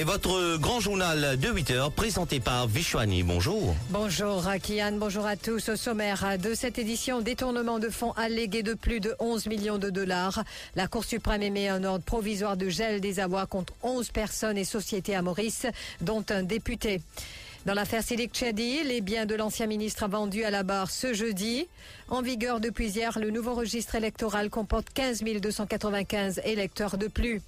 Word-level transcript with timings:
Et 0.00 0.04
votre 0.04 0.56
grand 0.56 0.80
journal 0.80 1.38
de 1.38 1.48
8 1.50 1.72
heures 1.72 1.92
présenté 1.92 2.40
par 2.40 2.66
Vishwani. 2.66 3.22
Bonjour. 3.22 3.76
Bonjour 3.90 4.42
Kian, 4.62 4.92
bonjour 4.92 5.26
à 5.26 5.36
tous. 5.36 5.68
Au 5.68 5.76
sommaire 5.76 6.38
de 6.42 6.54
cette 6.54 6.78
édition, 6.78 7.20
détournement 7.20 7.78
de 7.78 7.90
fonds 7.90 8.12
allégués 8.12 8.62
de 8.62 8.72
plus 8.72 9.00
de 9.00 9.14
11 9.18 9.48
millions 9.48 9.76
de 9.76 9.90
dollars. 9.90 10.42
La 10.74 10.88
Cour 10.88 11.04
suprême 11.04 11.42
émet 11.42 11.68
un 11.68 11.84
ordre 11.84 12.02
provisoire 12.02 12.56
de 12.56 12.70
gel 12.70 13.02
des 13.02 13.20
avoirs 13.20 13.46
contre 13.46 13.74
11 13.82 14.08
personnes 14.10 14.56
et 14.56 14.64
sociétés 14.64 15.14
à 15.14 15.20
Maurice, 15.20 15.66
dont 16.00 16.24
un 16.30 16.44
député. 16.44 17.02
Dans 17.66 17.74
l'affaire 17.74 18.02
Silik 18.02 18.34
Chedi, 18.34 18.82
les 18.84 19.02
biens 19.02 19.26
de 19.26 19.34
l'ancien 19.34 19.66
ministre 19.66 20.08
vendus 20.08 20.44
à 20.44 20.50
la 20.50 20.62
barre 20.62 20.90
ce 20.90 21.12
jeudi. 21.12 21.68
En 22.08 22.22
vigueur 22.22 22.58
depuis 22.58 22.88
hier, 22.88 23.18
le 23.18 23.30
nouveau 23.30 23.52
registre 23.54 23.96
électoral 23.96 24.48
comporte 24.48 24.88
15 24.94 25.22
295 25.22 26.40
électeurs 26.44 26.96
de 26.96 27.06
plus. 27.06 27.42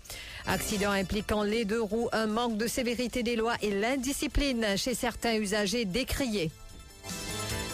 Accident 0.47 0.91
impliquant 0.91 1.43
les 1.45 1.65
deux 1.65 1.81
roues, 1.81 2.11
un 2.13 2.27
manque 2.27 2.59
de 2.59 2.67
sévérité 2.67 3.23
des 3.23 3.37
lois 3.37 3.55
et 3.63 3.71
l'indiscipline 3.71 4.77
chez 4.77 4.95
certains 4.95 5.37
usagers 5.37 5.87
décriés. 5.87 6.51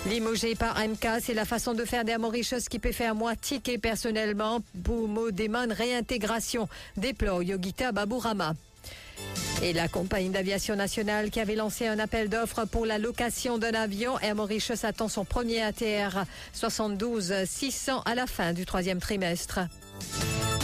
Limogé 0.06 0.54
par 0.54 0.78
MK, 0.78 1.20
c'est 1.20 1.34
la 1.34 1.44
façon 1.44 1.74
de 1.74 1.84
faire 1.84 2.04
des 2.04 2.16
Mauritius 2.18 2.68
qui 2.68 2.78
peut 2.78 2.92
faire 2.92 3.16
moi 3.16 3.34
ticket 3.34 3.78
personnellement 3.78 4.60
pour 4.84 5.08
mot 5.08 5.28
réintégration, 5.70 6.68
déploie 6.96 7.42
Yogita 7.42 7.90
Baburama. 7.90 8.54
Et 9.62 9.72
la 9.72 9.88
compagnie 9.88 10.28
d'aviation 10.28 10.76
nationale 10.76 11.30
qui 11.30 11.40
avait 11.40 11.56
lancé 11.56 11.86
un 11.88 11.98
appel 11.98 12.28
d'offres 12.28 12.64
pour 12.64 12.86
la 12.86 12.98
location 12.98 13.58
d'un 13.58 13.74
avion, 13.74 14.18
Air 14.20 14.36
Mauritius 14.36 14.84
attend 14.84 15.08
son 15.08 15.24
premier 15.24 15.62
ATR 15.62 16.24
72 16.52 17.34
600 17.44 18.02
à 18.04 18.14
la 18.14 18.26
fin 18.26 18.52
du 18.52 18.64
troisième 18.64 19.00
trimestre. 19.00 19.60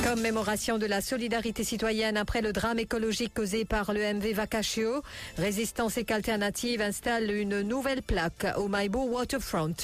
Commémoration 0.05 0.78
de 0.78 0.86
la 0.86 1.00
solidarité 1.00 1.64
citoyenne 1.64 2.16
après 2.16 2.42
le 2.42 2.52
drame 2.52 2.78
écologique 2.78 3.34
causé 3.34 3.64
par 3.64 3.92
le 3.92 4.00
MV 4.14 4.33
Vacaccio, 4.34 5.02
Résistance 5.39 5.96
et 5.98 6.06
Alternative 6.11 6.80
installe 6.80 7.30
une 7.30 7.62
nouvelle 7.62 8.02
plaque 8.02 8.46
au 8.58 8.68
Maibo 8.68 9.05
Waterfront. 9.06 9.74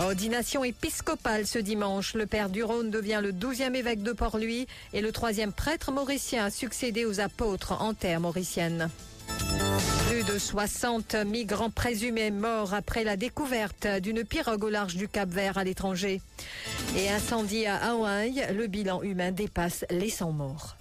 Ordination 0.00 0.62
épiscopale 0.62 1.44
ce 1.44 1.58
dimanche. 1.58 2.14
Le 2.14 2.26
père 2.26 2.50
du 2.50 2.62
Rhône 2.62 2.90
devient 2.90 3.18
le 3.20 3.32
douzième 3.32 3.74
évêque 3.74 4.02
de 4.02 4.12
Port-Louis 4.12 4.68
et 4.92 5.00
le 5.00 5.10
troisième 5.10 5.52
prêtre 5.52 5.90
mauricien 5.90 6.44
à 6.44 6.50
succéder 6.50 7.04
aux 7.04 7.18
apôtres 7.18 7.72
en 7.82 7.94
terre 7.94 8.20
mauricienne. 8.20 8.90
Plus 10.08 10.22
de 10.22 10.38
60 10.38 11.16
migrants 11.26 11.70
présumés 11.70 12.30
morts 12.30 12.74
après 12.74 13.02
la 13.02 13.16
découverte 13.16 13.86
d'une 14.00 14.24
pirogue 14.24 14.64
au 14.64 14.70
large 14.70 14.94
du 14.94 15.08
Cap 15.08 15.28
Vert 15.28 15.58
à 15.58 15.64
l'étranger. 15.64 16.22
Et 16.96 17.10
incendie 17.10 17.66
à 17.66 17.76
Hawaï, 17.76 18.46
le 18.54 18.68
bilan 18.68 19.02
humain 19.02 19.32
dépasse 19.32 19.84
les 19.90 20.10
100 20.10 20.32
morts. 20.32 20.77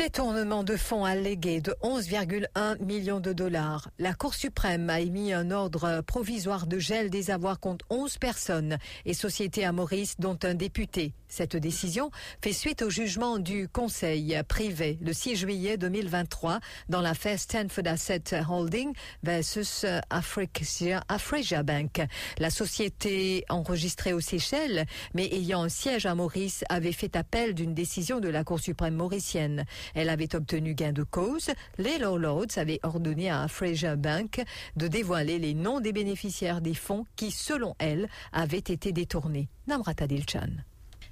Détournement 0.00 0.64
de 0.64 0.76
fonds 0.76 1.04
allégués 1.04 1.60
de 1.60 1.74
11,1 1.82 2.82
millions 2.82 3.20
de 3.20 3.34
dollars. 3.34 3.90
La 3.98 4.14
Cour 4.14 4.32
suprême 4.32 4.88
a 4.88 5.00
émis 5.00 5.34
un 5.34 5.50
ordre 5.50 6.00
provisoire 6.00 6.66
de 6.66 6.78
gel 6.78 7.10
des 7.10 7.30
avoirs 7.30 7.60
contre 7.60 7.84
11 7.90 8.16
personnes 8.16 8.78
et 9.04 9.12
sociétés 9.12 9.66
à 9.66 9.72
Maurice, 9.72 10.14
dont 10.18 10.38
un 10.42 10.54
député. 10.54 11.12
Cette 11.28 11.54
décision 11.54 12.10
fait 12.42 12.52
suite 12.52 12.82
au 12.82 12.90
jugement 12.90 13.38
du 13.38 13.68
Conseil 13.68 14.36
privé 14.48 14.98
le 15.00 15.12
6 15.12 15.36
juillet 15.36 15.76
2023 15.76 16.58
dans 16.88 17.00
l'affaire 17.00 17.38
Stanford 17.38 17.86
Asset 17.86 18.24
Holding 18.48 18.92
versus 19.22 19.86
Africa 20.10 21.62
Bank. 21.62 22.00
La 22.38 22.50
société 22.50 23.44
enregistrée 23.48 24.12
aux 24.12 24.20
Seychelles, 24.20 24.86
mais 25.14 25.26
ayant 25.26 25.62
un 25.62 25.68
siège 25.68 26.04
à 26.04 26.16
Maurice, 26.16 26.64
avait 26.68 26.90
fait 26.90 27.14
appel 27.14 27.54
d'une 27.54 27.74
décision 27.74 28.18
de 28.18 28.28
la 28.28 28.42
Cour 28.42 28.58
suprême 28.58 28.96
mauricienne. 28.96 29.66
Elle 29.94 30.08
avait 30.08 30.34
obtenu 30.34 30.74
gain 30.74 30.92
de 30.92 31.02
cause. 31.02 31.50
Les 31.78 31.98
Lords 31.98 32.56
avaient 32.56 32.80
ordonné 32.82 33.30
à 33.30 33.48
Fraser 33.48 33.96
Bank 33.96 34.42
de 34.76 34.88
dévoiler 34.88 35.38
les 35.38 35.54
noms 35.54 35.80
des 35.80 35.92
bénéficiaires 35.92 36.60
des 36.60 36.74
fonds 36.74 37.04
qui, 37.16 37.30
selon 37.30 37.74
elle, 37.78 38.08
avaient 38.32 38.58
été 38.58 38.92
détournés. 38.92 39.48
Namrata 39.66 40.06
Dilchan. 40.06 40.48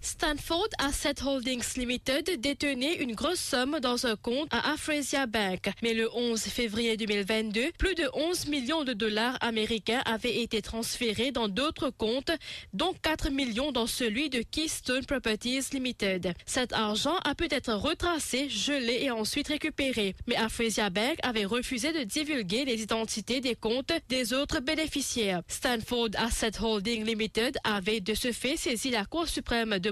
Stanford 0.01 0.69
Asset 0.79 1.23
Holdings 1.25 1.77
Limited 1.77 2.41
détenait 2.41 2.95
une 2.95 3.15
grosse 3.15 3.41
somme 3.41 3.79
dans 3.81 4.07
un 4.07 4.17
compte 4.17 4.49
à 4.53 4.73
Afrasia 4.73 5.27
Bank. 5.27 5.71
Mais 5.83 5.93
le 5.93 6.09
11 6.15 6.41
février 6.41 6.97
2022, 6.97 7.73
plus 7.77 7.95
de 7.95 8.09
11 8.15 8.47
millions 8.47 8.85
de 8.85 8.93
dollars 8.93 9.37
américains 9.41 10.03
avaient 10.07 10.41
été 10.43 10.63
transférés 10.63 11.33
dans 11.33 11.49
d'autres 11.49 11.91
comptes, 11.91 12.31
dont 12.73 12.95
4 13.03 13.31
millions 13.31 13.73
dans 13.73 13.87
celui 13.87 14.31
de 14.31 14.43
Keystone 14.43 15.05
Properties 15.05 15.65
Limited. 15.73 16.33
Cet 16.47 16.73
argent 16.73 17.17
a 17.25 17.35
pu 17.35 17.49
être 17.51 17.75
retracé, 17.75 18.49
gelé 18.49 19.01
et 19.03 19.11
ensuite 19.11 19.49
récupéré. 19.49 20.15
Mais 20.27 20.37
Afrasia 20.37 20.91
Bank 20.91 21.17
avait 21.23 21.45
refusé 21.45 21.93
de 21.93 22.05
divulguer 22.05 22.65
les 22.65 22.83
identités 22.83 23.41
des 23.41 23.57
comptes 23.57 23.93
des 24.09 24.33
autres 24.33 24.61
bénéficiaires. 24.61 25.43
Stanford 25.49 26.11
Asset 26.17 26.63
Holdings 26.63 27.05
Limited 27.05 27.59
avait 27.65 28.01
de 28.01 28.15
ce 28.15 28.33
fait 28.33 28.57
saisi 28.57 28.91
la 28.91 29.05
Cour 29.05 29.29
suprême 29.29 29.79
de 29.79 29.91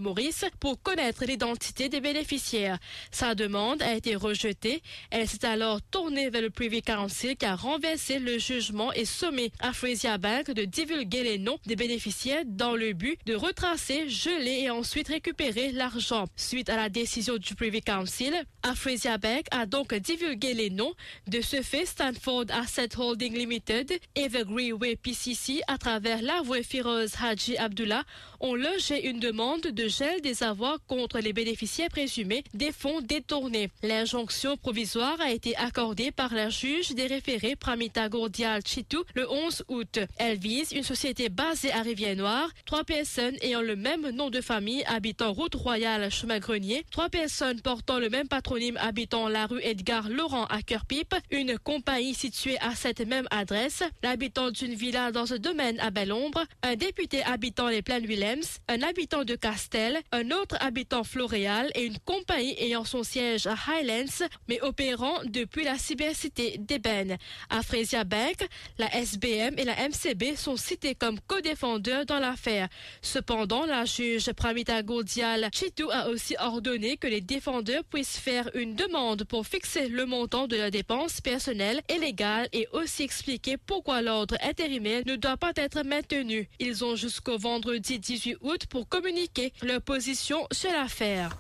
Pour 0.61 0.81
connaître 0.83 1.25
l'identité 1.25 1.89
des 1.89 2.01
bénéficiaires. 2.01 2.79
Sa 3.11 3.35
demande 3.35 3.83
a 3.83 3.95
été 3.95 4.15
rejetée. 4.15 4.83
Elle 5.11 5.29
s'est 5.29 5.45
alors 5.45 5.83
tournée 5.83 6.31
vers 6.31 6.43
le 6.43 6.51
Privy 6.51 6.81
Council 6.83 7.37
qui 7.37 7.45
a 7.45 7.57
renversé 7.57 8.19
le 8.19 8.39
jugement 8.39 8.93
et 8.93 9.05
sommé 9.05 9.51
Fraser 9.73 10.19
Bank 10.19 10.51
de 10.51 10.65
divulguer 10.65 11.25
les 11.25 11.39
noms 11.39 11.59
des 11.67 11.77
bénéficiaires 11.77 12.43
dans 12.47 12.77
le 12.77 12.93
but 12.93 13.19
de 13.27 13.35
retracer, 13.35 14.09
geler 14.09 14.61
et 14.63 14.71
ensuite 14.71 15.09
récupérer 15.09 15.73
l'argent. 15.73 16.27
Suite 16.37 16.69
à 16.69 16.77
la 16.77 16.89
décision 16.89 17.37
du 17.37 17.55
Privy 17.55 17.81
Council, 17.81 18.33
Afrasia 18.63 19.19
Bank 19.19 19.47
a 19.51 19.67
donc 19.67 19.95
divulgué 19.95 20.55
les 20.55 20.71
noms. 20.71 20.95
De 21.27 21.41
ce 21.41 21.63
fait, 21.63 21.87
Stanford 21.87 22.47
Asset 22.51 22.99
Holding 22.99 23.35
Limited 23.35 23.93
et 24.15 24.29
The 24.29 24.45
Greenway 24.45 24.97
PCC, 24.97 25.63
à 25.67 25.79
travers 25.79 26.23
l'avoué 26.23 26.63
Firoz 26.63 27.17
Haji 27.21 27.57
Abdullah, 27.57 28.05
ont 28.41 28.55
logé 28.55 29.09
une 29.09 29.21
demande 29.21 29.63
de 29.63 29.86
gel 29.89 30.21
des 30.21 30.43
avoirs 30.43 30.79
contre 30.87 31.19
les 31.19 31.33
bénéficiaires 31.33 31.89
présumés 31.89 32.45
des 32.55 32.73
fonds 32.73 33.01
détournés. 33.01 33.71
L'injonction 33.83 34.57
provisoire 34.57 35.21
a 35.21 35.31
été 35.31 35.57
accordée 35.57 36.11
par 36.11 36.35
la 36.35 36.51
juge 36.51 36.91
des 36.91 37.07
référés 37.07 37.57
Pramita 37.57 38.09
Gordial 38.09 38.63
Chitou 38.67 39.05
le 39.15 39.31
11 39.31 39.65
août. 39.69 39.99
Elle 40.19 40.39
vise 40.39 40.73
une 40.73 40.83
société 40.83 41.29
basée 41.29 41.73
à 41.73 41.83
Rivière-Noire, 41.83 42.51
trois 42.65 42.85
personnes 42.85 43.37
ayant 43.41 43.63
le 43.63 43.77
même 43.77 44.11
nom 44.11 44.31
de 44.31 44.41
famille 44.41 44.85
habitant 44.87 45.33
route 45.33 45.55
royale 45.55 46.11
chemin 46.11 46.39
Grenier, 46.39 46.85
trois 46.91 47.09
personnes 47.09 47.61
portant 47.61 47.99
le 47.99 48.09
même 48.09 48.29
patronyme 48.29 48.77
habitant 48.79 49.29
la 49.29 49.47
rue 49.47 49.61
Edgar 49.63 50.09
Laurent 50.09 50.47
à 50.47 50.63
Cœur-Pipe, 50.63 51.15
une 51.31 51.59
compagnie 51.59 52.15
située 52.15 52.59
à 52.61 52.75
cette 52.75 53.01
même 53.01 53.27
adresse, 53.31 53.83
l'habitant 54.03 54.51
d'une 54.51 54.75
villa 54.75 55.13
dans 55.13 55.33
un 55.33 55.39
domaine 55.39 55.79
à 55.81 55.91
Belle-Ombre, 55.91 56.45
un 56.63 56.77
député 56.77 57.23
habitant 57.23 57.69
les 57.69 57.83
Plaines 57.83 58.07
Willems, 58.07 58.45
un 58.69 58.83
habitant 58.83 59.25
de 59.25 59.35
Castel, 59.35 59.76
un 60.13 60.31
autre 60.31 60.57
habitant 60.61 61.05
Floréal 61.05 61.71
et 61.75 61.85
une 61.85 61.99
compagnie 61.99 62.57
ayant 62.59 62.85
son 62.85 63.03
siège 63.03 63.47
à 63.47 63.55
Highlands, 63.69 64.27
mais 64.49 64.61
opérant 64.63 65.19
depuis 65.25 65.65
la 65.65 65.77
cybercité 65.77 66.57
d'Eben. 66.59 67.17
À 67.51 67.63
Fresia 67.63 68.05
Bank, 68.05 68.37
la 68.79 68.95
SBM 68.95 69.59
et 69.59 69.65
la 69.65 69.75
MCB 69.75 70.37
sont 70.37 70.57
cités 70.57 70.95
comme 70.95 71.21
co-défendeurs 71.27 72.07
dans 72.07 72.19
l'affaire. 72.19 72.69
Cependant, 73.03 73.67
la 73.67 73.85
juge 73.85 74.33
Pramita 74.33 74.83
Gaudial 74.83 75.49
Chitou 75.53 75.91
a 75.91 76.09
aussi 76.09 76.37
ordonné 76.39 76.97
que 76.97 77.07
les 77.07 77.21
défendeurs 77.21 77.85
puissent 77.85 78.19
faire 78.19 78.49
une 78.55 78.77
demande 78.77 79.25
pour 79.25 79.47
fixer 79.47 79.89
le 79.89 80.07
montant 80.07 80.47
de 80.47 80.57
la 80.57 80.71
dépense 80.71 81.21
personnelle 81.21 81.83
et 81.89 81.99
légale 81.99 82.49
et 82.53 82.67
aussi 82.73 83.03
expliquer 83.03 83.57
pourquoi 83.59 84.01
l'ordre 84.01 84.37
intérimaire 84.43 85.03
ne 85.05 85.17
doit 85.17 85.37
pas 85.37 85.53
être 85.57 85.83
maintenu. 85.83 86.49
Ils 86.61 86.83
ont 86.85 86.97
jusqu'au 86.97 87.37
vendredi 87.37 87.99
18 87.99 88.39
août 88.41 88.67
pour 88.71 88.89
communiquer 88.89 89.53
leur 89.67 89.83
position 89.83 90.47
sur 90.53 90.71
l'affaire. 90.71 91.31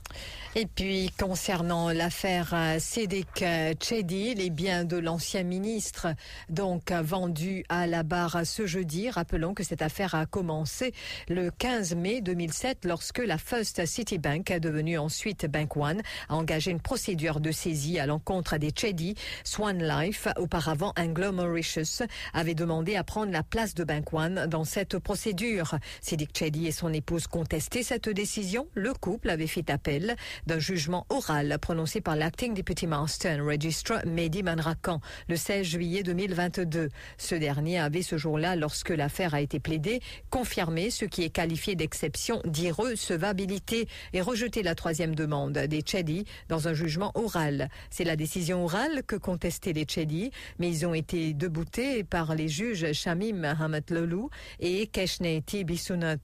Et 0.58 0.64
puis, 0.64 1.11
concernant 1.19 1.91
l'affaire 1.91 2.55
Sedek 2.79 3.44
Chedi, 3.79 4.35
les 4.35 4.49
biens 4.49 4.87
de 4.87 4.97
l'ancien 4.97 5.43
ministre, 5.43 6.06
donc 6.49 6.93
vendus 6.93 7.67
à 7.69 7.87
la 7.87 8.03
barre 8.03 8.47
ce 8.47 8.64
jeudi, 8.64 9.11
rappelons 9.11 9.53
que 9.53 9.62
cette 9.62 9.82
affaire 9.82 10.14
a 10.14 10.25
commencé 10.25 10.94
le 11.29 11.50
15 11.50 11.97
mai 11.97 12.23
2007 12.23 12.87
lorsque 12.87 13.19
la 13.19 13.37
First 13.37 13.85
City 13.85 14.17
Bank, 14.17 14.50
devenue 14.50 14.97
ensuite 14.97 15.44
Bank 15.44 15.76
One, 15.76 16.00
a 16.31 16.35
engagé 16.35 16.70
une 16.70 16.81
procédure 16.81 17.41
de 17.41 17.52
saisie 17.52 17.99
à 17.99 18.06
l'encontre 18.06 18.56
des 18.56 18.73
Chedi. 18.75 19.14
Swan 19.44 19.87
Life, 19.87 20.26
auparavant 20.38 20.94
Anglo 20.99 21.32
Mauritius, 21.32 22.00
avait 22.32 22.55
demandé 22.55 22.97
à 22.97 23.05
prendre 23.05 23.31
la 23.31 23.43
place 23.43 23.75
de 23.75 23.85
Bank 23.85 24.11
One 24.14 24.47
dans 24.47 24.64
cette 24.64 24.99
procédure. 25.00 25.75
Sedek 26.00 26.31
Chedi 26.35 26.67
et 26.67 26.73
son 26.73 26.94
épouse 26.94 27.26
contestaient 27.26 27.82
cette 27.82 28.09
décision. 28.09 28.69
Le 28.73 28.94
couple 28.94 29.29
avait 29.29 29.47
fait 29.47 29.69
appel 29.69 30.17
d'un 30.47 30.59
jugement 30.59 31.07
oral 31.11 31.59
prononcé 31.61 32.01
par 32.01 32.17
l'acting 32.17 32.55
deputy 32.55 32.87
master 32.87 33.39
and 33.39 33.47
registrar 33.47 34.01
Mehdi 34.07 34.43
Manrakan 34.43 35.01
le 35.29 35.37
16 35.37 35.67
juillet 35.67 36.03
2022. 36.03 36.89
Ce 37.19 37.35
dernier 37.35 37.79
avait 37.79 38.03
ce 38.03 38.17
jour-là, 38.17 38.57
lorsque 38.57 38.91
l'affaire 38.91 39.35
a 39.35 39.41
été 39.41 39.61
plaidée, 39.61 40.01
confirmé 40.31 40.91
ce 40.91 41.05
qui 41.05 41.25
est 41.25 41.31
qualifié 41.31 41.75
d'exception 41.75 42.41
d'irrecevabilité 42.45 43.89
et 44.13 44.21
rejeté 44.21 44.63
la 44.63 44.75
troisième 44.75 45.15
demande 45.15 45.53
des 45.53 45.83
Tchèdi 45.83 46.25
dans 46.49 46.69
un 46.69 46.75
jugement 46.75 47.13
oral. 47.15 47.69
C'est 47.91 48.05
la 48.05 48.17
décision 48.17 48.65
orale 48.65 49.03
que 49.07 49.17
contestaient 49.17 49.73
les 49.73 49.85
Tchèdi, 49.85 50.31
mais 50.59 50.69
ils 50.69 50.87
ont 50.87 50.95
été 50.95 51.35
deboutés 51.35 52.05
par 52.05 52.35
les 52.35 52.49
juges 52.49 52.93
Shamim 52.93 53.35
Mohamed 53.35 53.91
Lolou 53.91 54.31
et 54.61 54.87
Keshneti 54.87 55.65
Bissounat. 55.65 56.17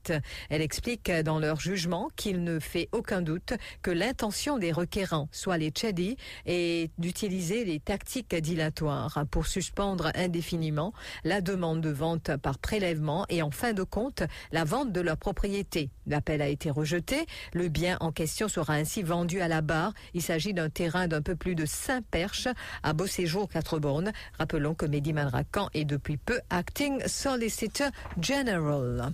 Elle 0.49 0.61
explique 0.61 1.11
dans 1.11 1.39
leur 1.39 1.59
jugement 1.59 2.09
qu'il 2.15 2.43
ne 2.43 2.59
fait 2.59 2.89
aucun 2.91 3.21
doute 3.21 3.53
que 3.81 3.91
l'intention 4.13 4.59
des 4.59 4.71
requérants, 4.71 5.27
soit 5.31 5.57
les 5.57 5.71
Tchèdi, 5.71 6.17
est 6.45 6.91
d'utiliser 6.99 7.65
les 7.65 7.79
tactiques 7.79 8.35
dilatoires 8.35 9.25
pour 9.31 9.47
suspendre 9.47 10.11
indéfiniment 10.13 10.93
la 11.23 11.41
demande 11.41 11.81
de 11.81 11.89
vente 11.89 12.37
par 12.37 12.59
prélèvement 12.59 13.25
et 13.29 13.41
en 13.41 13.49
fin 13.49 13.73
de 13.73 13.81
compte 13.81 14.21
la 14.51 14.65
vente 14.65 14.91
de 14.91 15.01
leur 15.01 15.17
propriété. 15.17 15.89
L'appel 16.05 16.43
a 16.43 16.47
été 16.47 16.69
rejeté. 16.69 17.25
Le 17.53 17.69
bien 17.69 17.97
en 18.01 18.11
question 18.11 18.47
sera 18.47 18.73
ainsi 18.73 19.01
vendu 19.01 19.41
à 19.41 19.47
la 19.47 19.61
barre. 19.61 19.95
Il 20.13 20.21
s'agit 20.21 20.53
d'un 20.53 20.69
terrain 20.69 21.07
d'un 21.07 21.23
peu 21.23 21.35
plus 21.35 21.55
de 21.55 21.65
5 21.65 22.05
perches 22.05 22.49
à 22.83 22.93
Beau 22.93 23.07
Séjour 23.07 23.49
4 23.49 23.79
bornes. 23.79 24.11
Rappelons 24.37 24.75
que 24.75 24.85
Mehdi 24.85 25.11
Manrakan 25.11 25.69
est 25.73 25.85
depuis 25.85 26.17
peu 26.17 26.39
acting 26.51 27.01
solicitor 27.07 27.89
general. 28.21 29.11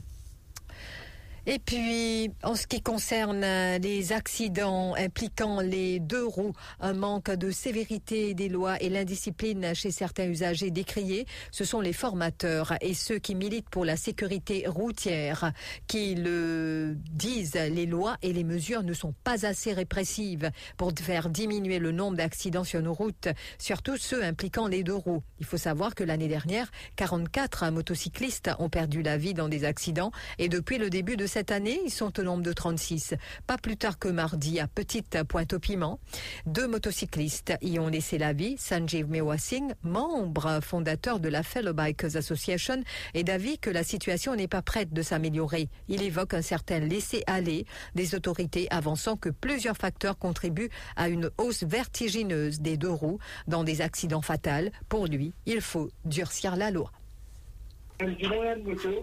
Et 1.46 1.60
puis, 1.60 2.32
en 2.44 2.56
ce 2.56 2.68
qui 2.68 2.82
concerne 2.82 3.46
les 3.82 4.12
accidents 4.12 4.94
impliquant 4.96 5.62
les 5.62 6.00
deux 6.00 6.26
roues, 6.26 6.54
un 6.80 6.94
manque 6.94 7.32
de 7.32 7.50
sévérité 7.52 8.34
des 8.34 8.50
lois 8.50 8.82
et 8.82 8.90
l'indiscipline 8.90 9.74
chez 9.74 9.92
certains 9.92 10.28
usagers 10.28 10.70
décriés, 10.70 11.26
ce 11.52 11.64
sont 11.64 11.82
les 11.82 11.94
formateurs 11.94 12.74
et 12.82 12.94
ceux 12.94 13.20
qui 13.20 13.36
militent 13.36 13.70
pour 13.70 13.86
la 13.86 13.96
sécurité 13.96 14.66
routière 14.68 15.54
qui 15.88 16.16
le 16.16 16.98
disent. 17.12 17.54
Les 17.54 17.86
lois 17.86 18.18
et 18.22 18.34
les 18.34 18.44
mesures 18.44 18.84
ne 18.84 18.94
sont 18.94 19.14
pas 19.24 19.46
assez 19.46 19.74
répressives 19.74 20.52
pour 20.78 20.92
faire 21.00 21.30
diminuer 21.30 21.80
le 21.80 21.92
nombre 21.92 22.18
d'accidents 22.18 22.64
sur 22.64 22.82
nos 22.82 22.94
routes, 22.94 23.30
surtout 23.58 23.98
ceux 23.98 24.24
impliquant 24.24 24.68
les 24.68 24.84
deux 24.84 24.96
roues. 24.96 25.24
Il 25.40 25.46
faut 25.46 25.58
savoir 25.58 25.96
que 25.96 26.04
l'année 26.04 26.28
dernière, 26.28 26.70
44 26.98 27.72
motocyclistes 27.72 28.52
ont 28.60 28.70
perdu 28.70 29.02
la 29.02 29.18
vie 29.18 29.34
dans 29.34 29.48
des 29.48 29.64
accidents 29.64 30.12
et 30.38 30.50
depuis 30.50 30.78
le 30.78 30.90
début 30.90 31.16
de 31.16 31.29
cette 31.30 31.52
année, 31.52 31.80
ils 31.86 31.92
sont 31.92 32.20
au 32.20 32.24
nombre 32.24 32.42
de 32.44 32.52
36. 32.52 33.14
Pas 33.46 33.58
plus 33.58 33.78
tard 33.78 34.00
que 34.00 34.08
mardi, 34.08 34.60
à 34.60 34.68
Petite 34.68 35.24
Pointe-au-Piment, 35.24 36.00
deux 36.48 36.68
motocyclistes 36.68 37.54
y 37.62 37.78
ont 37.78 37.88
laissé 37.88 38.18
la 38.18 38.34
vie. 38.34 38.58
Sanjeev 38.58 39.08
Mewasing, 39.08 39.74
membre 39.84 40.60
fondateur 40.62 41.20
de 41.20 41.30
la 41.30 41.44
Fellow 41.44 41.74
Bikers 41.74 42.18
Association, 42.18 42.84
est 43.14 43.24
d'avis 43.24 43.60
que 43.60 43.70
la 43.70 43.84
situation 43.84 44.36
n'est 44.36 44.48
pas 44.48 44.64
prête 44.64 44.92
de 44.92 45.04
s'améliorer. 45.04 45.70
Il 45.88 46.02
évoque 46.02 46.34
un 46.34 46.42
certain 46.42 46.80
laisser-aller 46.80 47.66
des 47.94 48.16
autorités, 48.16 48.68
avançant 48.72 49.16
que 49.16 49.30
plusieurs 49.30 49.78
facteurs 49.78 50.18
contribuent 50.18 50.72
à 50.96 51.10
une 51.10 51.30
hausse 51.38 51.64
vertigineuse 51.64 52.60
des 52.60 52.76
deux 52.76 52.90
roues 52.90 53.20
dans 53.48 53.64
des 53.64 53.82
accidents 53.82 54.24
fatals. 54.24 54.72
Pour 54.90 55.06
lui, 55.06 55.32
il 55.46 55.62
faut 55.62 55.92
durcir 56.06 56.56
la 56.56 56.72
loi. 56.72 56.90
Du 56.90 56.90
moyen 56.90 56.90
de 56.90 56.90
moto, 56.90 57.89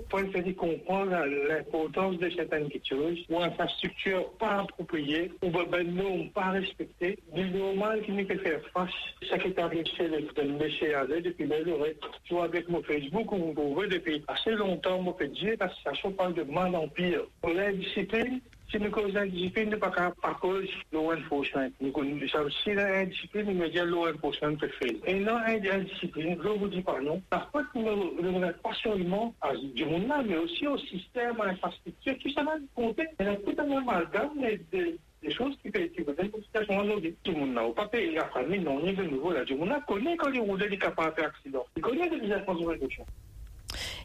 pour 0.08 0.20
essayer 0.20 0.42
de 0.42 0.52
comprendre 0.52 1.16
l'importance 1.48 2.18
de 2.18 2.30
certaines 2.30 2.68
choses, 2.88 3.18
ou 3.28 3.40
infrastructures 3.40 4.30
pas 4.38 4.60
appropriées, 4.60 5.30
ou 5.42 5.50
ben 5.50 5.94
normes 5.94 6.30
pas 6.30 6.50
respectées, 6.50 7.18
du 7.34 7.44
normal 7.50 8.02
qui 8.02 8.12
n'est 8.12 8.24
que 8.24 8.38
faire 8.38 8.60
face. 8.72 8.90
Ça 9.28 9.38
qui 9.38 9.48
est 9.48 9.58
arrivé 9.58 9.84
de 9.84 10.42
me 10.42 10.58
laisser 10.58 10.94
aller 10.94 11.20
depuis 11.20 11.44
belle 11.44 11.68
oreille. 11.68 11.96
Soit 12.26 12.44
avec 12.44 12.68
mon 12.68 12.82
Facebook, 12.82 13.30
ou 13.32 13.36
mon 13.36 13.54
pouvez 13.54 13.88
depuis 13.88 14.22
assez 14.28 14.52
longtemps, 14.52 15.02
mon 15.02 15.14
fait 15.14 15.28
dire, 15.28 15.54
parce 15.58 15.74
que 15.82 15.94
ça 15.94 16.10
parle 16.16 16.34
de 16.34 16.44
mal 16.44 16.74
en 16.74 16.88
pire. 16.88 17.22
Pour 17.42 17.52
la 17.52 17.72
discipline, 17.72 18.40
si 18.70 18.78
nous 18.78 18.90
causons 18.90 19.16
indiscipline, 19.16 19.70
nous 19.70 19.78
pas 19.78 19.90
par 19.90 20.38
cause 20.40 20.68
law 20.92 21.12
enforcement. 21.12 21.68
Nous 21.80 21.92
connaissons 21.92 22.48
si 22.64 22.74
l'indiscipline, 22.74 23.52
nous 23.52 23.68
disons 23.68 23.84
law 23.84 24.08
enforcement 24.08 24.56
peut 24.56 24.68
faire. 24.68 24.92
Et 25.06 25.20
non, 25.20 25.36
indiscipline, 25.36 26.38
je 26.42 26.48
vous 26.48 26.68
dis 26.68 26.82
pas 26.82 27.00
non. 27.00 27.22
Par 27.30 27.50
contre, 27.50 27.68
nous 27.74 28.32
ne 28.32 28.52
pas 28.52 28.74
seulement 28.82 29.34
à 29.40 29.54
du 29.54 29.84
monde 29.84 30.08
là, 30.08 30.22
mais 30.26 30.36
aussi 30.36 30.66
au 30.66 30.78
système, 30.78 31.40
à 31.40 31.46
l'infrastructure, 31.46 32.14
tout 32.18 32.30
ça 32.30 32.42
va 32.42 32.52
compter. 32.74 33.06
Il 33.20 33.26
y 33.26 33.28
a 33.28 33.36
tout 33.36 33.54
un 33.58 33.70
amalgame 33.70 34.40
des 34.72 34.98
des 35.22 35.32
choses 35.32 35.56
qui 35.62 35.70
peuvent 35.70 35.82
être 35.82 35.98
une. 35.98 36.04
Tout 36.04 37.32
le 37.32 37.38
monde 37.38 37.54
la 38.12 38.24
famille, 38.26 38.60
de 38.60 39.02
nouveau 39.02 39.32
là. 39.32 39.44
Connaît 39.86 40.16
quand 40.16 40.30
accident. 41.22 41.66
Il 41.76 41.82
connaît 41.82 42.08
circonstances 42.28 42.78
de. 42.78 43.06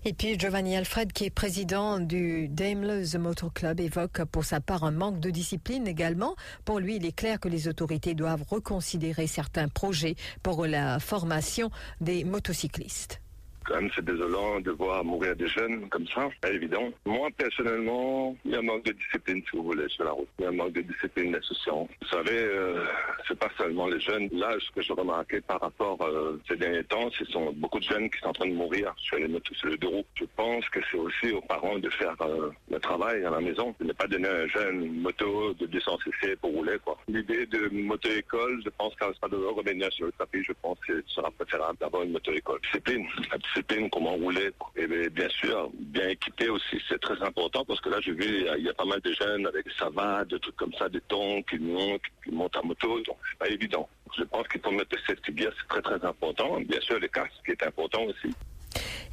Et 0.04 0.14
puis 0.14 0.40
Giovanni 0.40 0.76
Alfred, 0.76 1.14
qui 1.14 1.26
est 1.26 1.30
président 1.30 2.00
du 2.00 2.48
Daimler's 2.48 3.14
Motor 3.14 3.54
Club, 3.54 3.80
évoque 3.80 4.24
pour 4.26 4.44
sa 4.44 4.60
part 4.60 4.84
un 4.84 4.90
manque 4.90 5.20
de 5.20 5.30
discipline 5.30 5.88
également. 5.88 6.36
Pour 6.66 6.80
lui, 6.80 6.96
il 6.96 7.06
est 7.06 7.16
clair 7.16 7.40
que 7.40 7.48
les 7.48 7.68
autorités 7.68 8.16
doivent 8.16 8.44
reconsidérer 8.50 9.28
certains 9.28 9.68
projets 9.68 10.16
pour 10.42 10.66
la 10.66 11.00
formation 11.00 11.70
des 12.00 12.24
motocyclistes. 12.24 13.22
Quand 13.66 13.76
même, 13.76 13.90
c'est 13.96 14.04
désolant 14.04 14.60
de 14.60 14.72
voir 14.72 15.04
mourir 15.04 15.36
des 15.36 15.48
jeunes 15.48 15.88
comme 15.90 16.08
ça, 16.08 16.30
c'est 16.44 16.54
évident. 16.54 16.90
Moi, 17.06 17.30
personnellement, 17.38 18.36
il 18.44 18.52
y 18.52 18.56
a 18.56 18.60
un 18.60 18.64
manque 18.64 18.86
de 18.86 18.94
discipline, 18.94 19.42
si 19.50 19.58
vous 19.58 19.64
voulez, 19.64 19.88
sur 19.90 20.04
la 20.04 20.12
route. 20.12 20.28
Il 20.40 20.44
y 20.44 20.46
a 20.46 20.50
un 20.50 20.54
manque 20.54 20.74
de 20.74 20.82
discipline 20.82 21.32
d'association. 21.32 21.88
Vous 22.02 22.08
savez, 22.08 22.40
euh, 22.40 22.84
c'est 23.28 23.38
pas 23.38 23.50
seulement 23.58 23.88
les 23.88 24.00
jeunes. 24.00 24.30
Là, 24.32 24.56
ce 24.60 24.72
que 24.72 24.82
j'ai 24.82 24.94
remarqué 24.94 25.42
par 25.42 25.62
rapport 25.62 26.02
euh, 26.02 26.40
ces 26.48 26.56
derniers 26.56 26.84
temps, 26.86 27.10
ce 27.12 27.26
sont 27.26 27.52
beaucoup 27.54 27.80
de 27.80 27.84
jeunes 27.84 28.10
qui 28.10 28.20
sont 28.20 28.30
en 28.30 28.34
train 28.34 28.48
de 28.48 28.54
mourir 28.54 28.94
sur 28.98 29.18
les 29.18 29.28
motos, 29.28 29.54
sur 29.54 29.70
les 29.70 29.78
deux 29.78 29.88
roues. 29.88 30.06
Je 30.16 30.26
pense 30.36 30.68
que 30.70 30.80
c'est 30.90 30.98
aussi 30.98 31.32
aux 31.32 31.42
parents 31.42 31.78
de 31.78 31.90
faire 31.90 32.16
euh, 32.22 32.50
le 32.70 32.80
travail 32.80 33.24
à 33.26 33.30
la 33.30 33.40
maison, 33.40 33.76
de 33.80 33.86
ne 33.86 33.94
pas 33.94 34.08
donner 34.08 34.28
à 34.28 34.36
un 34.38 34.48
jeune 34.48 34.86
une 34.86 35.02
moto 35.02 35.54
de 35.54 35.66
200 35.68 36.00
cc 36.04 36.36
pour 36.38 36.52
rouler. 36.52 36.78
L'idée 37.08 37.46
de 37.46 37.70
moto-école, 37.70 38.62
je 38.64 38.70
pense 38.78 38.96
qu'elle 38.96 39.14
sera 39.16 39.28
de 39.30 39.36
revenir 39.36 39.92
sur 39.92 40.06
le 40.08 40.12
tapis. 40.14 40.44
Je 40.44 40.54
pense 40.62 40.80
que 40.88 41.04
ce 41.08 41.16
sera 41.16 41.30
préférable 41.32 41.78
d'avoir 41.80 42.04
une 42.04 42.12
moto-école. 42.12 42.60
Discipline 42.62 43.06
discipline, 43.52 43.90
comment 43.90 44.14
rouler. 44.14 44.52
Et 44.76 44.88
bien 45.10 45.30
sûr, 45.30 45.70
bien 45.74 46.10
équipé 46.10 46.50
aussi, 46.50 46.82
c'est 46.90 47.00
très 47.00 47.22
important 47.22 47.64
parce 47.66 47.80
que 47.82 47.90
là, 47.90 47.98
j'ai 48.02 48.14
vu, 48.14 48.46
il 48.58 48.66
y, 48.66 48.70
a 48.70 48.74
pas 48.74 48.86
mal 48.86 49.02
de 49.02 49.14
jeunes 49.14 49.46
avec 49.48 49.66
des 49.66 49.74
savates, 49.78 50.30
des 50.30 50.40
trucs 50.40 50.56
comme 50.56 50.74
ça, 50.74 50.90
des 50.90 51.02
tons 51.02 51.42
qui 51.44 51.58
montent, 51.60 52.02
qui 52.24 52.32
montent 52.32 52.56
à 52.56 52.62
moto, 52.62 53.00
donc 53.02 53.18
c'est 53.30 53.40
pas 53.40 53.50
évident. 53.50 53.88
Je 54.18 54.24
pense 54.24 54.48
qu'il 54.48 54.62
faut 54.62 54.72
mettre 54.72 54.96
le 54.96 55.02
safety 55.08 55.38
gear, 55.38 55.54
c'est 55.60 55.68
très 55.68 55.82
très 55.82 56.08
important. 56.08 56.60
Bien 56.62 56.82
sûr, 56.82 57.00
les 57.00 57.10
casques, 57.10 57.32
qui 57.46 57.52
est 57.52 57.64
important 57.64 58.04
aussi. 58.04 58.34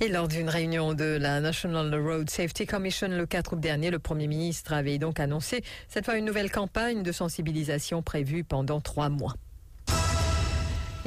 Et 0.00 0.08
lors 0.08 0.28
d'une 0.28 0.48
réunion 0.48 0.94
de 0.94 1.18
la 1.20 1.40
National 1.40 1.92
Road 1.94 2.30
Safety 2.30 2.66
Commission 2.66 3.08
le 3.08 3.26
4 3.26 3.54
août 3.54 3.60
dernier, 3.60 3.90
le 3.90 3.98
Premier 3.98 4.28
ministre 4.28 4.72
avait 4.72 4.98
donc 4.98 5.18
annoncé 5.18 5.64
cette 5.88 6.04
fois 6.04 6.16
une 6.16 6.24
nouvelle 6.24 6.52
campagne 6.52 7.02
de 7.02 7.10
sensibilisation 7.10 8.02
prévue 8.02 8.44
pendant 8.44 8.80
trois 8.80 9.08
mois. 9.08 9.34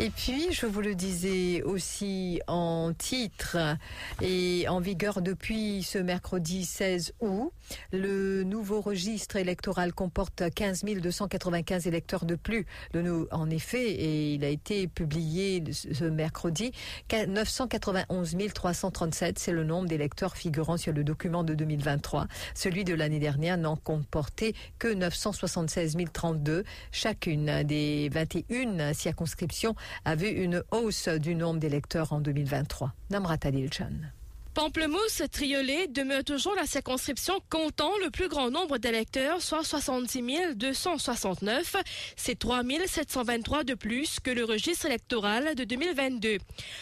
Et 0.04 0.10
puis, 0.10 0.52
je 0.52 0.66
vous 0.66 0.82
le 0.82 0.96
disais 0.96 1.62
aussi 1.62 2.42
en 2.48 2.92
titre 2.92 3.56
et 4.20 4.66
en 4.68 4.80
vigueur 4.80 5.22
depuis 5.22 5.84
ce 5.84 6.00
mercredi 6.00 6.66
16 6.66 7.14
août, 7.20 7.52
le 7.92 8.42
nouveau 8.42 8.82
registre 8.82 9.36
électoral 9.36 9.94
comporte 9.94 10.52
15 10.56 10.86
295 10.86 11.86
électeurs 11.86 12.26
de 12.26 12.34
plus. 12.34 12.66
En 13.30 13.48
effet, 13.52 13.92
et 13.92 14.34
il 14.34 14.44
a 14.44 14.48
été 14.48 14.88
publié 14.88 15.64
ce 15.72 16.06
mercredi, 16.06 16.72
991 17.12 18.36
337, 18.56 19.38
c'est 19.38 19.52
le 19.52 19.64
nombre 19.64 19.88
d'électeurs 19.88 20.36
figurant 20.36 20.78
sur 20.78 20.94
le 20.94 21.04
document 21.04 21.44
de 21.44 21.54
2023. 21.54 22.26
Celui 22.56 22.86
de 22.86 22.96
l'année 22.96 23.20
dernière 23.20 23.60
n'en 23.60 23.76
comportait 23.76 24.54
que 24.80 24.92
976 24.92 25.96
032. 26.12 26.64
Chacune 26.92 27.62
des 27.62 28.10
21 28.12 28.94
circonscriptions 28.94 29.76
a 30.06 30.16
vu 30.16 30.28
une 30.28 30.64
hausse 30.72 31.08
du 31.08 31.36
nombre 31.36 31.60
d'électeurs 31.60 32.14
en 32.14 32.22
2023. 32.22 32.94
Namrata 33.10 33.52
Dilchan. 33.52 34.12
Pamplemousse 34.54 35.22
Triolet 35.32 35.88
demeure 35.88 36.26
toujours 36.26 36.56
la 36.56 36.66
circonscription 36.66 37.40
comptant 37.50 37.94
le 38.04 38.10
plus 38.10 38.28
grand 38.28 38.52
nombre 38.52 38.80
d'électeurs, 38.80 39.42
soit 39.42 39.64
70 39.64 40.56
269. 40.56 41.78
C'est 42.18 42.38
3 42.38 42.62
723 42.86 43.64
de 43.64 43.76
plus 43.76 44.20
que 44.20 44.30
le 44.30 44.44
registre 44.44 44.88
électoral 44.88 45.56
de 45.56 45.64
2022. 45.64 46.38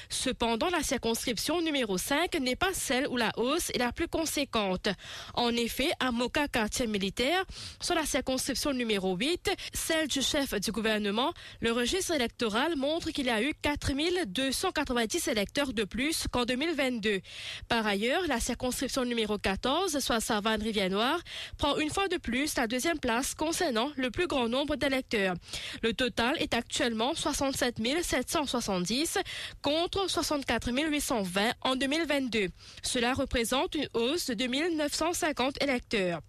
Cependant, 0.10 0.70
la 0.72 0.82
circonscription 0.82 1.62
numéro 1.62 2.00
5 2.00 2.40
n'est 2.40 2.56
pas 2.56 2.74
celle 2.74 3.08
où 3.08 3.18
la 3.18 3.32
hausse 3.38 3.70
est 3.70 3.78
la 3.78 3.92
plus 3.92 4.08
conséquente. 4.08 4.90
En 5.36 5.52
effet, 5.52 5.92
à 6.00 6.12
Moka, 6.12 6.48
quartier 6.48 6.88
militaire, 6.88 7.46
sur 7.80 7.94
la 7.94 8.06
circonscription 8.06 8.74
numéro 8.74 9.16
8, 9.16 9.52
celle 9.74 10.08
du 10.08 10.24
chef 10.24 10.56
du 10.56 10.72
gouvernement, 10.72 11.34
le 11.62 11.72
registre 11.72 12.16
électoral 12.16 12.76
montre 12.78 13.12
qu'il 13.12 13.28
y 13.28 13.30
a 13.30 13.44
eu 13.44 13.54
4 13.62 13.90
290 14.26 15.28
électeurs 15.28 15.72
de 15.72 15.84
plus 15.84 16.26
qu'en 16.32 16.46
2022. 16.46 17.22
Par 17.70 17.86
ailleurs, 17.86 18.24
la 18.28 18.40
circonscription 18.40 19.06
numéro 19.06 19.38
14, 19.38 20.00
soit 20.00 20.20
Savane-Rivière-Noire, 20.20 21.20
prend 21.60 21.78
une 21.78 21.92
fois 21.92 22.08
de 22.08 22.18
plus 22.18 22.56
la 22.58 22.66
deuxième 22.66 22.98
place 22.98 23.36
concernant 23.36 23.92
le 23.96 24.10
plus 24.10 24.26
grand 24.26 24.50
nombre 24.50 24.76
d'électeurs. 24.76 25.36
Le 25.84 25.94
total 25.94 26.36
est 26.40 26.56
actuellement 26.56 27.14
67 27.14 27.78
770 28.02 29.20
contre 29.62 30.10
64 30.10 30.72
820 30.72 31.52
en 31.62 31.76
2022. 31.76 32.48
Cela 32.82 33.14
représente 33.14 33.76
une 33.76 33.88
hausse 33.94 34.26
de 34.26 34.34
2950 34.34 35.62
électeurs. 35.62 36.22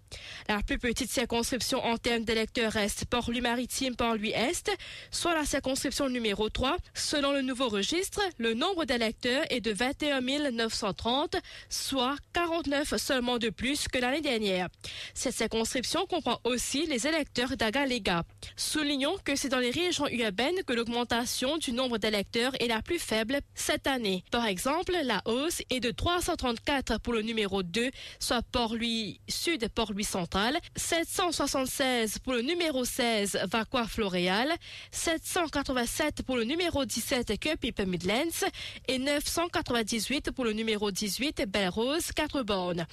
La 0.47 0.61
plus 0.61 0.77
petite 0.77 1.09
circonscription 1.09 1.83
en 1.83 1.97
termes 1.97 2.23
d'électeurs 2.23 2.71
reste 2.71 3.05
Port-Louis-Maritime, 3.05 3.95
Port-Louis-Est, 3.95 4.71
soit 5.09 5.33
la 5.33 5.45
circonscription 5.45 6.09
numéro 6.09 6.49
3. 6.49 6.77
Selon 6.93 7.31
le 7.31 7.41
nouveau 7.41 7.69
registre, 7.69 8.21
le 8.37 8.53
nombre 8.53 8.85
d'électeurs 8.85 9.43
est 9.49 9.61
de 9.61 9.71
21 9.71 10.21
930, 10.51 11.30
soit 11.69 12.15
49 12.33 12.95
seulement 12.97 13.37
de 13.37 13.49
plus 13.49 13.87
que 13.87 13.99
l'année 13.99 14.21
dernière. 14.21 14.67
Cette 15.13 15.35
circonscription 15.35 16.05
comprend 16.05 16.39
aussi 16.43 16.85
les 16.85 17.07
électeurs 17.07 17.57
d'Agalega. 17.57 18.23
Soulignons 18.55 19.15
que 19.23 19.35
c'est 19.35 19.49
dans 19.49 19.59
les 19.59 19.71
régions 19.71 20.07
urbaines 20.07 20.63
que 20.65 20.73
l'augmentation 20.73 21.57
du 21.57 21.71
nombre 21.71 21.97
d'électeurs 21.97 22.53
est 22.59 22.67
la 22.67 22.81
plus 22.81 22.99
faible 22.99 23.39
cette 23.55 23.87
année. 23.87 24.23
Par 24.31 24.45
exemple, 24.45 24.93
la 25.03 25.21
hausse 25.25 25.61
est 25.69 25.79
de 25.79 25.91
334 25.91 26.99
pour 26.99 27.13
le 27.13 27.21
numéro 27.21 27.63
2, 27.63 27.91
soit 28.19 28.41
Port-Louis 28.51 29.19
Sud, 29.27 29.67
Port-Louis 29.69 30.03
Central, 30.03 30.57
776 30.75 32.19
pour 32.19 32.33
le 32.33 32.41
numéro 32.41 32.85
16, 32.85 33.39
Vacqua 33.51 33.85
Floréal, 33.87 34.53
787 34.91 36.23
pour 36.23 36.37
le 36.37 36.43
numéro 36.43 36.85
17, 36.85 37.39
Cupip 37.39 37.79
Midlands 37.81 38.47
et 38.87 38.97
998 38.97 40.31
pour 40.31 40.45
le 40.45 40.53
numéro 40.53 40.91
18, 40.91 41.20
Belle 41.47 41.69
Rose, 41.69 42.11
4 42.15 42.43
bornes. 42.43 42.87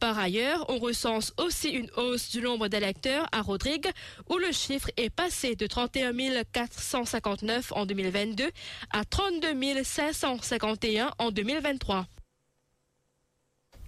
Par 0.00 0.18
ailleurs, 0.18 0.64
on 0.68 0.78
recense 0.78 1.32
aussi 1.36 1.70
une 1.70 1.90
hausse 1.96 2.30
du 2.30 2.40
nombre 2.40 2.68
d'électeurs 2.68 3.26
à 3.32 3.42
Rodrigue, 3.42 3.88
où 4.30 4.38
le 4.38 4.52
chiffre 4.52 4.90
est 4.96 5.10
passé 5.10 5.54
de 5.54 5.66
31 5.66 6.12
459 6.52 7.72
en 7.72 7.86
2022 7.86 8.50
à 8.90 9.04
32 9.04 9.82
551 9.84 11.12
en 11.18 11.30
2023. 11.30 12.06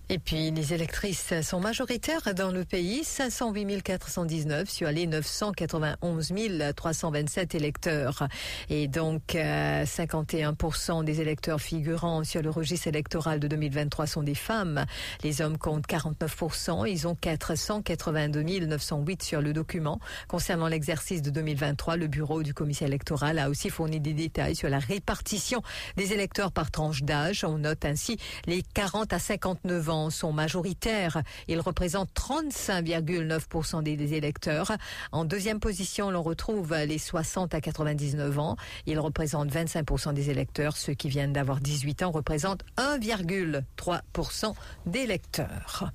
Et 0.08 0.20
puis, 0.20 0.52
les 0.52 0.72
électrices 0.72 1.34
sont 1.42 1.58
majoritaires 1.58 2.32
dans 2.32 2.52
le 2.52 2.64
pays, 2.64 3.02
508 3.02 3.82
419 3.82 4.70
sur 4.70 4.88
les 4.92 5.08
991 5.08 6.32
327 6.76 7.56
électeurs. 7.56 8.28
Et 8.70 8.86
donc, 8.86 9.22
51% 9.34 11.00
euh, 11.00 11.02
des 11.02 11.20
électeurs 11.20 11.60
figurant 11.60 12.22
sur 12.22 12.40
le 12.40 12.50
registre 12.50 12.86
électoral 12.86 13.40
de 13.40 13.48
2023 13.48 14.06
sont 14.06 14.22
des 14.22 14.36
femmes. 14.36 14.84
Les 15.24 15.42
hommes 15.42 15.58
comptent 15.58 15.88
49%. 15.88 16.88
Ils 16.88 17.08
ont 17.08 17.16
482 17.16 18.44
908 18.64 19.22
sur 19.24 19.40
le 19.42 19.52
document. 19.52 19.98
Concernant 20.28 20.68
l'exercice 20.68 21.20
de 21.20 21.30
2023, 21.30 21.96
le 21.96 22.06
bureau 22.06 22.44
du 22.44 22.54
commissaire 22.54 22.86
électoral 22.86 23.40
a 23.40 23.50
aussi 23.50 23.70
fourni 23.70 23.98
des 23.98 24.12
détails 24.12 24.54
sur 24.54 24.68
la 24.68 24.78
répartition 24.78 25.62
des 25.96 26.12
électeurs 26.12 26.52
par 26.52 26.70
tranche 26.70 27.02
d'âge. 27.02 27.42
On 27.42 27.58
note 27.58 27.84
ainsi 27.84 28.18
les 28.46 28.62
40 28.62 29.12
à 29.12 29.18
59 29.18 29.88
ans 29.90 29.95
sont 30.10 30.32
majoritaires. 30.32 31.22
Ils 31.48 31.60
représentent 31.60 32.12
35,9% 32.14 33.82
des 33.82 34.14
électeurs. 34.14 34.72
En 35.12 35.24
deuxième 35.24 35.60
position, 35.60 36.10
l'on 36.10 36.22
retrouve 36.22 36.74
les 36.74 36.98
60 36.98 37.54
à 37.54 37.60
99 37.60 38.38
ans. 38.38 38.56
Ils 38.86 38.98
représentent 38.98 39.52
25% 39.52 40.14
des 40.14 40.30
électeurs. 40.30 40.76
Ceux 40.76 40.94
qui 40.94 41.08
viennent 41.08 41.32
d'avoir 41.32 41.60
18 41.60 42.02
ans 42.02 42.10
représentent 42.10 42.64
1,3% 42.76 44.54
des 44.86 45.00
électeurs. 45.00 45.90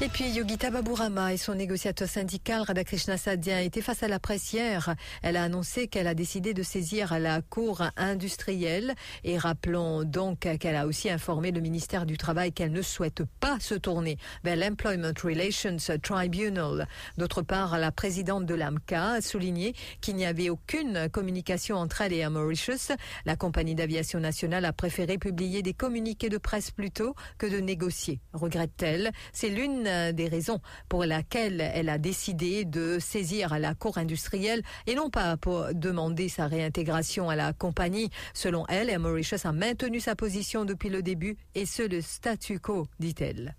Et 0.00 0.08
puis 0.08 0.28
Yogita 0.28 0.70
Baburama 0.70 1.32
et 1.32 1.36
son 1.36 1.54
négociateur 1.54 2.08
syndical 2.08 2.62
Radhakrishna 2.62 3.16
Sadhya 3.16 3.62
étaient 3.62 3.80
face 3.80 4.02
à 4.02 4.08
la 4.08 4.18
presse 4.18 4.52
hier. 4.52 4.96
Elle 5.22 5.36
a 5.36 5.44
annoncé 5.44 5.86
qu'elle 5.86 6.08
a 6.08 6.14
décidé 6.14 6.52
de 6.52 6.64
saisir 6.64 7.16
la 7.20 7.40
Cour 7.42 7.82
industrielle 7.96 8.94
et 9.22 9.38
rappelons 9.38 10.02
donc 10.02 10.40
qu'elle 10.58 10.74
a 10.74 10.86
aussi 10.86 11.08
informé 11.08 11.52
le 11.52 11.60
ministère 11.60 12.06
du 12.06 12.18
Travail 12.18 12.52
qu'elle 12.52 12.72
ne 12.72 12.82
souhaite 12.82 13.22
pas 13.38 13.60
se 13.60 13.74
tourner 13.74 14.18
vers 14.42 14.56
l'Employment 14.56 15.14
Relations 15.22 15.76
Tribunal. 16.02 16.88
D'autre 17.16 17.42
part, 17.42 17.78
la 17.78 17.92
présidente 17.92 18.46
de 18.46 18.54
l'AMCA 18.54 19.12
a 19.12 19.20
souligné 19.20 19.74
qu'il 20.00 20.16
n'y 20.16 20.26
avait 20.26 20.50
aucune 20.50 21.08
communication 21.08 21.76
entre 21.76 22.00
elle 22.00 22.12
et 22.12 22.28
Mauritius. 22.28 22.90
La 23.26 23.36
compagnie 23.36 23.76
d'aviation 23.76 24.18
nationale 24.18 24.64
a 24.64 24.72
préféré 24.72 25.18
publier 25.18 25.62
des 25.62 25.72
communiqués 25.72 26.28
de 26.30 26.38
presse 26.38 26.72
plutôt 26.72 27.14
que 27.38 27.46
de 27.46 27.60
négocier. 27.60 28.20
Regrette-t-elle 28.32 29.12
C'est 29.32 29.50
l'une 29.50 29.84
des 30.12 30.28
raisons 30.28 30.60
pour 30.88 31.04
laquelle 31.04 31.60
elle 31.60 31.88
a 31.88 31.98
décidé 31.98 32.64
de 32.64 32.98
saisir 32.98 33.58
la 33.58 33.74
cour 33.74 33.98
industrielle 33.98 34.62
et 34.86 34.94
non 34.94 35.10
pas 35.10 35.36
pour 35.36 35.68
demander 35.74 36.28
sa 36.28 36.46
réintégration 36.46 37.30
à 37.30 37.36
la 37.36 37.52
compagnie. 37.52 38.10
Selon 38.32 38.66
elle, 38.68 38.96
Mauritius 38.98 39.46
a 39.46 39.52
maintenu 39.52 40.00
sa 40.00 40.16
position 40.16 40.64
depuis 40.64 40.88
le 40.88 41.02
début 41.02 41.36
et 41.54 41.66
ce 41.66 41.82
le 41.82 42.00
statu 42.00 42.58
quo, 42.58 42.86
dit-elle. 42.98 43.54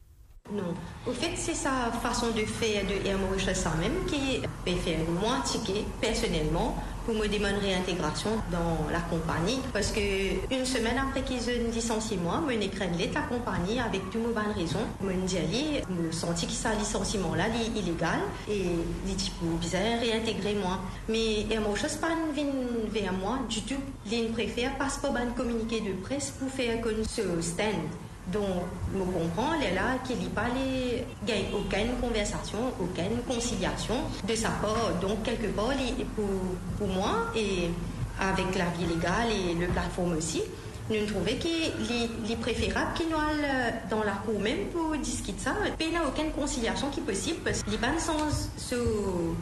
Non. 0.54 0.76
Au 1.08 1.12
fait, 1.12 1.32
c'est 1.36 1.56
sa 1.56 1.92
façon 2.04 2.28
de 2.28 2.42
faire 2.46 2.84
de 2.86 3.08
Air 3.08 3.18
Mauritius 3.18 3.66
même 3.82 4.06
qui 4.06 4.42
faire 4.76 5.00
moins 5.20 5.42
ticket 5.42 5.84
personnellement 6.00 6.76
pour 7.04 7.16
me 7.16 7.28
demander 7.28 7.66
réintégration 7.66 8.30
dans 8.52 8.88
la 8.92 9.00
compagnie. 9.00 9.60
Parce 9.74 9.92
que 9.92 10.00
une 10.54 10.66
semaine 10.66 11.00
après 11.00 11.24
qu'ils 11.24 11.50
ont 11.50 11.72
licencié 11.74 12.18
moi, 12.18 12.44
je 12.48 12.54
n'ai 12.54 12.70
la 13.16 13.22
compagnie 13.22 13.80
avec 13.80 14.08
tout 14.12 14.20
bonnes 14.20 14.54
raisons. 14.56 14.86
Je 15.02 15.08
me 15.08 15.14
dit, 15.26 15.82
je 15.90 16.16
senti 16.16 16.46
que 16.46 16.54
ça 16.54 16.76
licenciement-là 16.76 17.46
est 17.48 17.80
illégal 17.80 18.20
et 18.48 18.66
les 19.08 19.14
types 19.16 19.34
bizarres 19.60 20.00
réintégrer 20.00 20.54
moi. 20.54 20.78
Mais 21.10 21.48
moi, 21.60 21.76
chose 21.76 21.96
pas 21.96 22.10
vers 22.92 23.14
moi 23.14 23.40
du 23.50 23.64
tout. 23.64 23.82
Ils 24.12 24.32
préfèrent 24.32 24.78
pas 24.78 24.90
pas 24.90 25.22
un 25.22 25.32
communiqué 25.32 25.82
de 25.82 25.94
presse 26.04 26.30
pour 26.30 26.50
faire 26.52 26.78
ce 27.08 27.42
stand. 27.42 27.82
Donc, 28.34 28.64
je 28.94 29.00
comprends, 29.00 29.54
est 29.62 29.74
là 29.74 29.98
qu'il 30.06 30.18
n'y 30.18 30.26
a 30.26 30.30
pas 30.30 30.48
les, 30.56 31.06
aucune 31.54 31.96
conversation, 32.02 32.58
aucune 32.80 33.22
conciliation 33.28 33.96
de 34.28 34.36
sa 34.36 34.50
part. 34.50 34.94
Donc, 35.02 35.24
quelque 35.24 35.48
part, 35.48 35.70
pour, 36.16 36.26
pour 36.78 36.88
moi, 36.88 37.28
et 37.36 37.70
avec 38.20 38.58
la 38.58 38.66
vie 38.78 38.94
légale 38.94 39.28
et 39.32 39.54
le 39.54 39.68
plateforme 39.68 40.18
aussi, 40.18 40.42
nous 40.90 41.06
trouvons 41.08 41.26
qu'il 41.40 42.32
est 42.32 42.36
préférable 42.36 42.94
qu'il 42.96 43.10
nous 43.10 43.18
aille 43.18 43.74
dans 43.90 44.04
la 44.04 44.12
cour 44.24 44.40
même 44.40 44.68
pour 44.72 44.96
discuter 44.98 45.40
ça. 45.40 45.56
Il 45.80 45.90
n'y 45.90 45.98
a 45.98 46.08
aucune 46.08 46.32
conciliation 46.32 46.90
qui 46.92 47.00
est 47.00 47.04
possible 47.04 47.40
parce 47.44 47.64
qu'il 47.64 47.72
n'y 47.72 47.78
a 47.78 47.90
pas 47.90 48.00
sens 48.00 48.50
ce, 48.58 48.76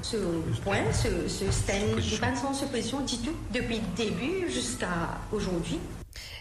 ce 0.02 0.18
point, 0.64 0.92
ce, 0.94 1.28
ce 1.28 1.52
stand, 1.52 1.98
il 1.98 2.10
n'y 2.10 2.16
a 2.16 2.20
pas 2.20 2.36
sens 2.36 2.62
ce 2.62 2.66
position 2.66 3.02
du 3.02 3.18
tout 3.18 3.36
depuis 3.54 3.80
le 3.80 3.96
début 4.06 4.50
jusqu'à 4.50 5.20
aujourd'hui. 5.34 5.80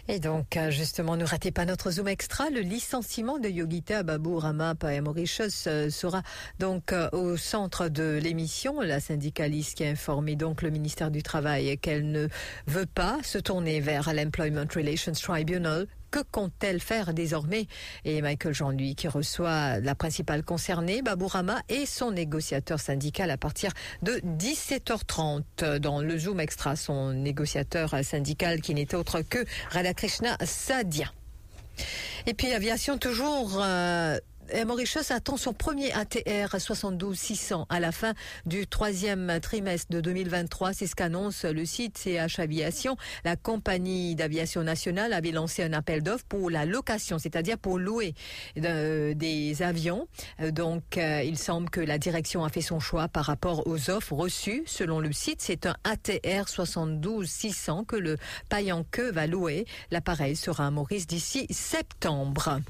Et 0.09 0.19
donc, 0.19 0.57
euh, 0.57 0.71
justement, 0.73 1.17
ne 1.17 1.25
ratez 1.25 1.53
pas 1.53 1.65
notre 1.65 1.93
Zoom 1.93 2.09
Extra. 2.09 2.51
Le 2.51 2.61
licenciement 2.61 3.39
de 3.39 3.49
Yogita 3.49 4.03
Babou 4.03 4.37
Rama 4.37 4.75
Mauritius 5.01 5.67
euh, 5.69 5.91
sera 5.91 6.23
donc 6.59 6.93
euh, 6.93 7.09
au 7.13 7.37
centre 7.37 7.89
de 7.89 8.19
l'émission. 8.21 8.81
La 8.81 8.99
syndicaliste 8.99 9.77
qui 9.77 9.85
a 9.85 9.89
informé 9.89 10.35
donc 10.35 10.63
le 10.63 10.71
ministère 10.71 11.13
du 11.13 11.23
Travail 11.23 11.79
qu'elle 11.79 12.11
ne 12.11 12.27
veut 12.67 12.87
pas 12.87 13.19
se 13.23 13.39
tourner 13.39 13.79
vers 13.79 14.13
l'Employment 14.13 14.67
Relations 14.75 15.13
Tribunal 15.13 15.87
que 16.13 16.21
compte-t-elle 16.31 16.79
faire 16.79 17.15
désormais 17.15 17.67
Et 18.05 18.21
Michael 18.23 18.55
Jean-Louis 18.55 18.95
qui 18.95 19.09
reçoit 19.09 19.81
la 19.81 19.95
principale 19.95 20.45
concernée, 20.45 21.01
Babourama, 21.03 21.63
et 21.69 21.87
son 21.87 22.13
négociateur 22.13 22.79
syndical 22.79 23.31
à 23.31 23.39
partir 23.39 23.73
de 24.03 24.21
17h30 24.39 25.79
dans 25.79 26.01
le 26.01 26.19
Zoom 26.19 26.39
Extra, 26.39 26.77
son 26.77 27.15
négociateur 27.15 27.97
syndical 28.05 28.61
qui 28.61 28.75
n'est 28.75 28.95
autre 28.95 29.23
que 29.23 29.45
Radhakrishna 29.71 30.37
Sadia. 30.45 31.13
Et 32.27 32.35
puis 32.35 32.53
aviation 32.53 32.99
toujours 32.99 33.59
euh, 33.63 34.19
Mauritius 34.67 35.11
attend 35.11 35.37
son 35.37 35.53
premier 35.53 35.93
ATR 35.93 36.57
72-600 36.57 37.65
à 37.69 37.81
la 37.81 37.91
fin 37.91 38.13
du 38.45 38.67
troisième 38.67 39.41
trimestre 39.41 39.91
de 39.91 40.01
2023. 40.01 40.73
C'est 40.73 40.87
ce 40.87 40.95
qu'annonce 40.95 41.45
le 41.45 41.65
site 41.65 41.97
CH 41.99 42.39
Aviation. 42.39 42.97
La 43.25 43.37
compagnie 43.37 44.15
d'aviation 44.15 44.63
nationale 44.63 45.13
avait 45.13 45.33
lancé 45.33 45.63
un 45.63 45.73
appel 45.73 46.03
d'offres 46.03 46.27
pour 46.29 46.51
la 46.51 46.67
location, 46.67 47.19
c'est-à-dire 47.19 47.59
pour 47.59 47.79
louer 47.79 48.15
euh, 48.59 49.15
des 49.15 49.63
avions. 49.63 50.07
Euh, 50.41 50.51
donc, 50.51 50.97
euh, 50.97 51.23
il 51.25 51.39
semble 51.39 51.71
que 51.71 51.81
la 51.81 51.99
direction 51.99 52.45
a 52.45 52.49
fait 52.49 52.61
son 52.61 52.79
choix 52.79 53.09
par 53.09 53.25
rapport 53.25 53.67
aux 53.67 53.91
offres 53.91 54.13
reçues. 54.13 54.65
Selon 54.67 55.01
le 55.01 55.13
site, 55.13 55.41
c'est 55.41 55.67
un 55.67 55.77
ATR 55.85 56.47
72-600 56.47 57.87
que 57.87 57.97
le 57.97 58.19
Payanque 58.49 59.01
va 59.01 59.27
louer. 59.27 59.67
L'appareil 59.91 60.37
sera 60.37 60.67
à 60.67 60.71
Maurice 60.71 61.07
d'ici 61.07 61.47
septembre. 61.51 62.61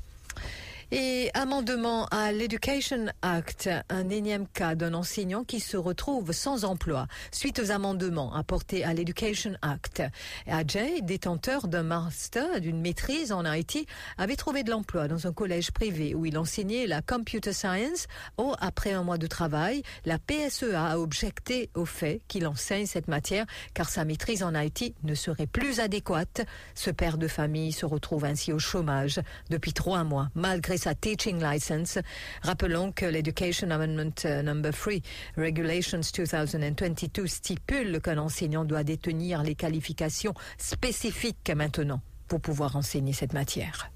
Et 0.95 1.31
amendement 1.33 2.05
à 2.11 2.33
l'Education 2.33 3.07
Act, 3.23 3.71
un 3.89 4.11
énième 4.11 4.47
cas 4.47 4.75
d'un 4.75 4.93
enseignant 4.93 5.43
qui 5.43 5.59
se 5.59 5.79
retrouve 5.79 6.33
sans 6.33 6.67
emploi 6.67 7.07
suite 7.31 7.59
aux 7.61 7.71
amendements 7.71 8.35
apportés 8.35 8.85
à 8.85 8.93
l'Education 8.93 9.55
Act. 9.63 10.03
Ajay, 10.47 11.01
détenteur 11.01 11.67
d'un 11.67 11.83
master, 11.83 12.61
d'une 12.61 12.79
maîtrise 12.79 13.33
en 13.33 13.51
IT, 13.51 13.89
avait 14.19 14.37
trouvé 14.37 14.65
de 14.65 14.71
l'emploi 14.71 15.09
dans 15.09 15.27
un 15.27 15.33
collège 15.33 15.71
privé 15.71 16.15
où 16.15 16.27
il 16.27 16.37
enseignait 16.37 16.87
la 16.87 17.01
computer 17.01 17.55
science. 17.55 18.07
Or, 18.37 18.55
après 18.61 18.93
un 18.93 19.03
mois 19.03 19.17
de 19.17 19.27
travail, 19.27 19.83
la 20.05 20.19
PSEA 20.19 20.91
a 20.91 20.99
objecté 20.99 21.71
au 21.75 21.87
fait 21.87 22.21
qu'il 22.29 22.47
enseigne 22.47 22.85
cette 22.85 23.09
matière 23.09 23.47
car 23.73 23.89
sa 23.89 24.05
maîtrise 24.05 24.43
en 24.43 24.55
IT 24.55 24.95
ne 25.05 25.15
serait 25.15 25.47
plus 25.47 25.81
adéquate. 25.81 26.43
Ce 26.75 26.91
père 26.91 27.17
de 27.17 27.29
famille 27.29 27.73
se 27.73 27.87
retrouve 27.87 28.27
ainsi 28.27 28.53
au 28.53 28.59
chômage 28.59 29.23
depuis 29.49 29.73
trois 29.73 30.05
mois, 30.05 30.29
malgré 30.35 30.77
sa 30.83 30.95
teaching 30.95 31.41
license. 31.41 31.99
Rappelons 32.43 32.91
que 32.93 33.07
l'Education 33.07 33.71
Amendment 33.71 34.25
euh, 34.25 34.43
Number 34.43 34.73
3 34.73 34.95
Regulations 35.37 36.01
2022 36.13 37.27
stipule 37.27 38.01
qu'un 38.01 38.19
enseignant 38.19 38.65
doit 38.65 38.83
détenir 38.83 39.43
les 39.45 39.55
qualifications 39.55 40.35
spécifiques 40.59 41.53
maintenant 41.55 42.01
pour 42.27 42.41
pouvoir 42.41 42.75
enseigner 42.77 43.13
cette 43.13 43.33
matière. 43.33 43.91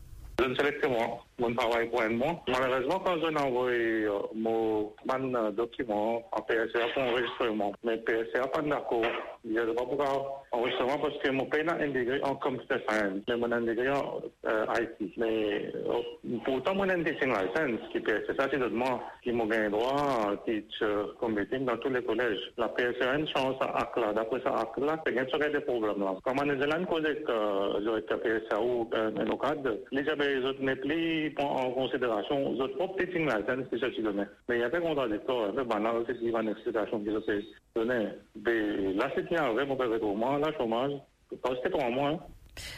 Mon 1.38 1.55
travail 1.55 1.88
pour 1.90 2.02
un 2.02 2.09
mois. 2.11 2.43
Malheureusement, 2.49 2.99
quand 3.05 3.19
je 3.23 3.31
n'envoie 3.31 3.71
euh, 3.71 4.11
mon, 4.35 4.93
mon 5.07 5.50
document 5.50 6.23
en 6.33 6.43
PSA 6.43 6.87
pour 6.95 7.02
enregistrement, 7.02 7.73
mais 7.85 7.99
PSA 7.99 8.47
pas 8.49 8.62
d'accord. 8.62 9.02
Je 9.45 9.52
ne 9.52 9.61
sais 9.61 9.75
pas 9.75 9.85
pourquoi 9.85 10.45
enregistrement 10.52 10.99
parce 10.99 11.19
que 11.19 11.31
mon 11.31 11.45
pays 11.47 11.64
n'a 11.64 11.75
intégré 11.75 12.21
en 12.23 12.35
computer 12.37 12.76
science, 12.88 13.21
mais 13.28 13.37
mon 13.37 13.52
intégré 13.52 13.90
en 13.90 14.21
euh, 14.47 14.66
IT. 14.81 15.12
Mais 15.19 15.73
euh, 15.75 16.38
pourtant, 16.45 16.75
mon 16.75 16.87
teaching 16.87 17.28
license, 17.33 17.81
qui 17.93 18.00
PSA, 18.00 18.49
c'est 18.50 18.71
moi 18.71 19.02
qui 19.23 19.33
m'a 19.33 19.45
gagné 19.47 19.69
droit 19.69 19.95
à 19.95 20.37
teach 20.47 20.83
computing 21.21 21.64
dans 21.64 21.76
tous 21.76 21.90
les 21.90 22.02
collèges. 22.02 22.40
La 22.57 22.69
PSA 22.69 23.12
a 23.12 23.19
une 23.19 23.28
chance 23.28 23.57
à 23.61 23.78
acte 23.78 23.99
là. 23.99 24.12
D'après 24.12 24.40
ça, 24.40 24.55
acte 24.55 24.78
là, 24.78 24.99
il 25.07 25.14
y 25.14 25.19
a 25.19 25.49
des 25.50 25.61
problèmes 25.61 26.00
là. 26.00 26.14
Comme 26.25 26.38
en 26.38 26.45
Nouvelle-Zélande, 26.45 26.87
que 26.87 27.85
j'aurais 27.85 28.02
PSA 28.02 28.61
ou 28.61 28.88
un 28.93 29.37
cadre, 29.37 29.76
les 29.93 30.09
autres 30.45 30.62
ne 30.62 30.75
plus 30.75 31.25
en 31.38 31.71
considération 31.71 32.52
les 32.52 32.61
autres 32.61 32.76
propres 32.76 32.97
teaching 32.99 33.26
license 33.26 33.68
que 33.71 33.78
je 33.78 34.02
donné. 34.02 34.25
Mais 34.49 34.56
il 34.56 34.61
y 34.61 34.64
a 34.64 34.71
des 34.71 34.80
contradictoires, 34.80 35.50
un 35.50 35.52
peu 35.52 35.64
banal, 35.64 36.04
c'est 36.06 36.18
qu'il 36.18 36.30
y 36.30 36.37
a 36.37 36.42
une 36.42 36.49
explication 36.49 37.00
qui 37.00 37.06
se 37.06 37.42
donné. 37.75 38.09
Mais 38.45 38.92
là, 38.95 39.11
c'est 39.14 39.28
bien 39.28 39.52
vrai, 39.52 39.66
père, 39.66 40.14
moi, 40.14 40.38
là, 40.38 40.52
chômage, 40.56 40.92
c'était 41.30 41.71
pour 41.71 41.90
moi. 41.90 42.11
Hein. 42.11 42.18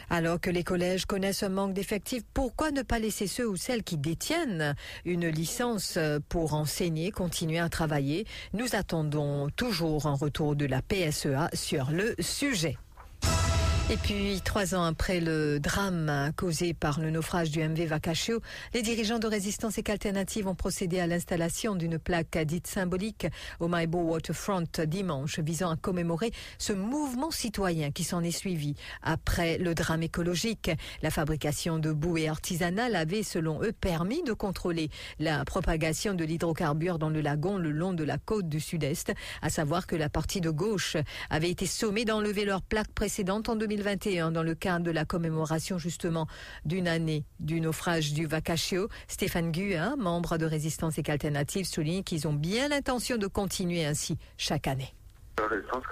Alors 0.09 0.41
que 0.41 0.49
les 0.49 0.63
collèges 0.63 1.05
connaissent 1.05 1.43
un 1.43 1.49
manque 1.49 1.73
d'effectifs, 1.73 2.23
pourquoi 2.33 2.71
ne 2.71 2.81
pas 2.81 2.99
laisser 2.99 3.27
ceux 3.27 3.47
ou 3.47 3.55
celles 3.55 3.83
qui 3.83 3.97
détiennent 3.97 4.75
une 5.05 5.27
licence 5.27 5.97
pour 6.27 6.53
enseigner 6.53 7.11
continuer 7.11 7.59
à 7.59 7.69
travailler? 7.69 8.25
Nous 8.53 8.75
attendons 8.75 9.49
toujours 9.55 10.05
un 10.05 10.15
retour 10.15 10.55
de 10.55 10.65
la 10.65 10.81
PSEA 10.81 11.49
sur 11.53 11.91
le 11.91 12.13
sujet. 12.19 12.77
Et 13.91 13.97
puis, 13.97 14.39
trois 14.45 14.75
ans 14.75 14.83
après 14.83 15.19
le 15.19 15.59
drame 15.59 16.31
causé 16.37 16.75
par 16.75 16.99
le 16.99 17.09
naufrage 17.09 17.49
du 17.49 17.59
MV 17.67 17.87
Vacachio, 17.87 18.39
les 18.75 18.83
dirigeants 18.83 19.17
de 19.17 19.25
résistance 19.25 19.79
et 19.79 19.83
qu'alternative 19.83 20.47
ont 20.47 20.53
procédé 20.53 20.99
à 20.99 21.07
l'installation 21.07 21.73
d'une 21.73 21.97
plaque 21.97 22.37
dite 22.37 22.67
symbolique 22.67 23.25
au 23.59 23.67
Maibo 23.67 23.97
Waterfront 24.01 24.65
dimanche, 24.85 25.39
visant 25.39 25.71
à 25.71 25.75
commémorer 25.75 26.31
ce 26.59 26.71
mouvement 26.71 27.31
citoyen 27.31 27.89
qui 27.89 28.03
s'en 28.03 28.23
est 28.23 28.29
suivi 28.29 28.75
après 29.01 29.57
le 29.57 29.73
drame 29.73 30.03
écologique. 30.03 30.69
La 31.01 31.09
fabrication 31.09 31.79
de 31.79 31.91
bouées 31.91 32.29
artisanales 32.29 32.95
avait, 32.95 33.23
selon 33.23 33.63
eux, 33.63 33.71
permis 33.71 34.21
de 34.21 34.33
contrôler 34.33 34.91
la 35.17 35.43
propagation 35.45 36.13
de 36.13 36.23
l'hydrocarbure 36.25 36.99
dans 36.99 37.09
le 37.09 37.21
lagon 37.21 37.57
le 37.57 37.71
long 37.71 37.93
de 37.93 38.03
la 38.03 38.19
côte 38.19 38.49
du 38.49 38.59
sud-est, 38.59 39.13
à 39.41 39.49
savoir 39.49 39.87
que 39.87 39.95
la 39.95 40.09
partie 40.09 40.41
de 40.41 40.51
gauche 40.51 40.95
avait 41.31 41.49
été 41.49 41.65
sommée 41.65 42.05
d'enlever 42.05 42.45
leur 42.45 42.61
plaque 42.61 42.91
précédente 42.91 43.49
en 43.49 43.55
2000 43.55 43.78
2021 43.79 44.31
dans 44.31 44.43
le 44.43 44.55
cadre 44.55 44.85
de 44.85 44.91
la 44.91 45.05
commémoration 45.05 45.77
justement 45.77 46.27
d'une 46.65 46.87
année 46.87 47.25
du 47.39 47.61
naufrage 47.61 48.13
du 48.13 48.25
Vacachio. 48.25 48.89
Stéphane 49.07 49.51
Guin, 49.51 49.95
membre 49.95 50.37
de 50.37 50.45
Résistance 50.45 50.97
et 50.97 51.09
Alternative, 51.09 51.65
souligne 51.65 52.03
qu'ils 52.03 52.27
ont 52.27 52.33
bien 52.33 52.67
l'intention 52.67 53.17
de 53.17 53.27
continuer 53.27 53.85
ainsi 53.85 54.17
chaque 54.37 54.67
année. 54.67 54.93
La 55.39 55.47
résistance 55.47 55.83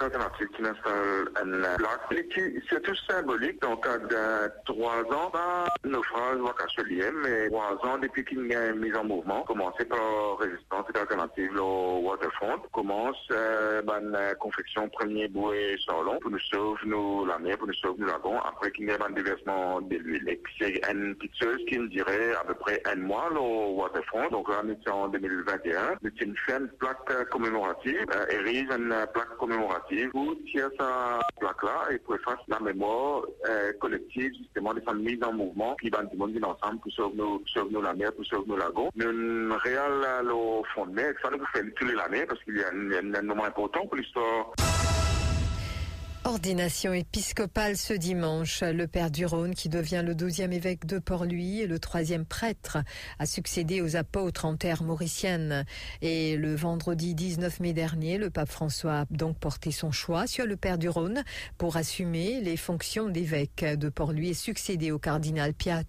installe 0.66 1.30
une 1.42 1.64
plaque. 1.78 2.62
C'est 2.68 2.82
tout 2.82 2.94
symbolique 3.08 3.64
cadre 3.78 4.06
de 4.08 4.52
trois 4.66 5.00
ans, 5.00 5.30
pas 5.30 5.66
naufrage 5.84 6.36
vacachelier, 6.38 7.10
mais 7.22 7.48
trois 7.48 7.78
ans 7.86 7.96
depuis 7.96 8.26
qu'il 8.26 8.46
y 8.46 8.54
a 8.54 8.68
une 8.68 8.80
mise 8.80 8.94
en 8.94 9.04
mouvement. 9.04 9.42
Commencé 9.44 9.86
par 9.86 10.38
résistance 10.38 10.84
alternative 10.94 11.56
au 11.58 12.00
waterfront. 12.00 12.58
Commence 12.72 13.16
euh, 13.30 13.80
une 13.82 14.34
confection 14.38 14.86
premier 14.90 15.28
bouée 15.28 15.76
salon 15.86 16.18
pour 16.20 16.30
nous 16.30 16.38
sauver 16.40 16.80
nous 16.84 17.24
la 17.24 17.38
mer, 17.38 17.56
pour 17.56 17.68
nous 17.68 17.74
sauver 17.74 18.00
nous 18.00 18.06
lagon. 18.06 18.38
Après 18.40 18.70
qu'il 18.72 18.86
y 18.86 18.90
ait 18.90 19.02
un 19.02 19.10
déversement 19.10 19.80
de 19.80 19.96
l'huile. 19.96 20.38
C'est 20.58 20.80
une 20.92 21.14
petite 21.14 21.66
qui 21.66 21.78
me 21.78 21.88
dirait 21.88 22.34
à 22.34 22.44
peu 22.44 22.54
près 22.54 22.82
un 22.84 22.96
mois 22.96 23.30
au 23.32 23.80
waterfront. 23.80 24.28
Donc 24.28 24.50
là, 24.50 24.62
nous 24.62 24.76
en 24.92 25.08
2021. 25.08 25.96
Nous 26.02 26.10
avons 26.20 26.34
fait 26.46 26.58
une 26.58 26.68
plaque 26.78 27.30
commémorative, 27.30 28.04
euh, 28.14 28.26
érise 28.30 28.66
une 28.76 28.94
plaque 29.14 29.37
commémorative 29.38 30.10
où 30.14 30.34
tient 30.50 30.70
sa 30.78 31.20
plaque-là 31.38 31.92
et 31.92 32.00
faire 32.24 32.38
la 32.48 32.60
mémoire 32.60 33.22
euh, 33.48 33.72
collective 33.80 34.32
justement 34.38 34.74
de 34.74 34.82
sa 34.86 34.92
mise 34.92 35.22
en 35.22 35.32
mouvement 35.32 35.74
qui 35.76 35.90
va 35.90 36.02
du 36.02 36.16
monde 36.16 36.36
ensemble 36.44 36.80
pour 36.80 36.92
sauver 36.92 37.16
nos, 37.16 37.42
sauver 37.46 37.80
la 37.82 37.94
mer, 37.94 38.12
pour 38.12 38.24
sauver 38.26 38.48
nos 38.48 38.56
lagons. 38.56 38.90
Nous 38.96 39.56
réel 39.64 39.92
le 40.24 40.62
fond 40.74 40.86
de 40.86 40.92
mer, 40.92 41.14
ça 41.22 41.30
nous 41.30 41.44
fait 41.52 41.64
tous 41.74 41.86
les 41.86 41.98
années 41.98 42.26
parce 42.26 42.42
qu'il 42.44 42.56
y 42.56 42.62
a 42.62 42.68
un 42.68 43.22
moment 43.22 43.44
important 43.44 43.86
pour 43.86 43.96
l'histoire. 43.96 44.52
Ordination 46.28 46.92
épiscopale 46.92 47.78
ce 47.78 47.94
dimanche. 47.94 48.60
Le 48.60 48.86
père 48.86 49.10
du 49.10 49.24
Rhône, 49.24 49.54
qui 49.54 49.70
devient 49.70 50.02
le 50.04 50.14
douzième 50.14 50.52
évêque 50.52 50.84
de 50.84 50.98
Port-Louis 50.98 51.62
et 51.62 51.66
le 51.66 51.78
troisième 51.78 52.26
prêtre, 52.26 52.76
a 53.18 53.24
succédé 53.24 53.80
aux 53.80 53.96
apôtres 53.96 54.44
en 54.44 54.54
terre 54.54 54.82
mauricienne. 54.82 55.64
Et 56.02 56.36
le 56.36 56.54
vendredi 56.54 57.14
19 57.14 57.60
mai 57.60 57.72
dernier, 57.72 58.18
le 58.18 58.28
pape 58.28 58.50
François 58.50 59.00
a 59.00 59.04
donc 59.10 59.38
porté 59.38 59.70
son 59.70 59.90
choix 59.90 60.26
sur 60.26 60.44
le 60.44 60.56
père 60.56 60.76
du 60.76 60.90
Rhône 60.90 61.24
pour 61.56 61.78
assumer 61.78 62.42
les 62.42 62.58
fonctions 62.58 63.08
d'évêque 63.08 63.64
de 63.64 63.88
Port-Louis 63.88 64.28
et 64.28 64.34
succéder 64.34 64.90
au 64.90 64.98
cardinal 64.98 65.54
Piat. 65.54 65.82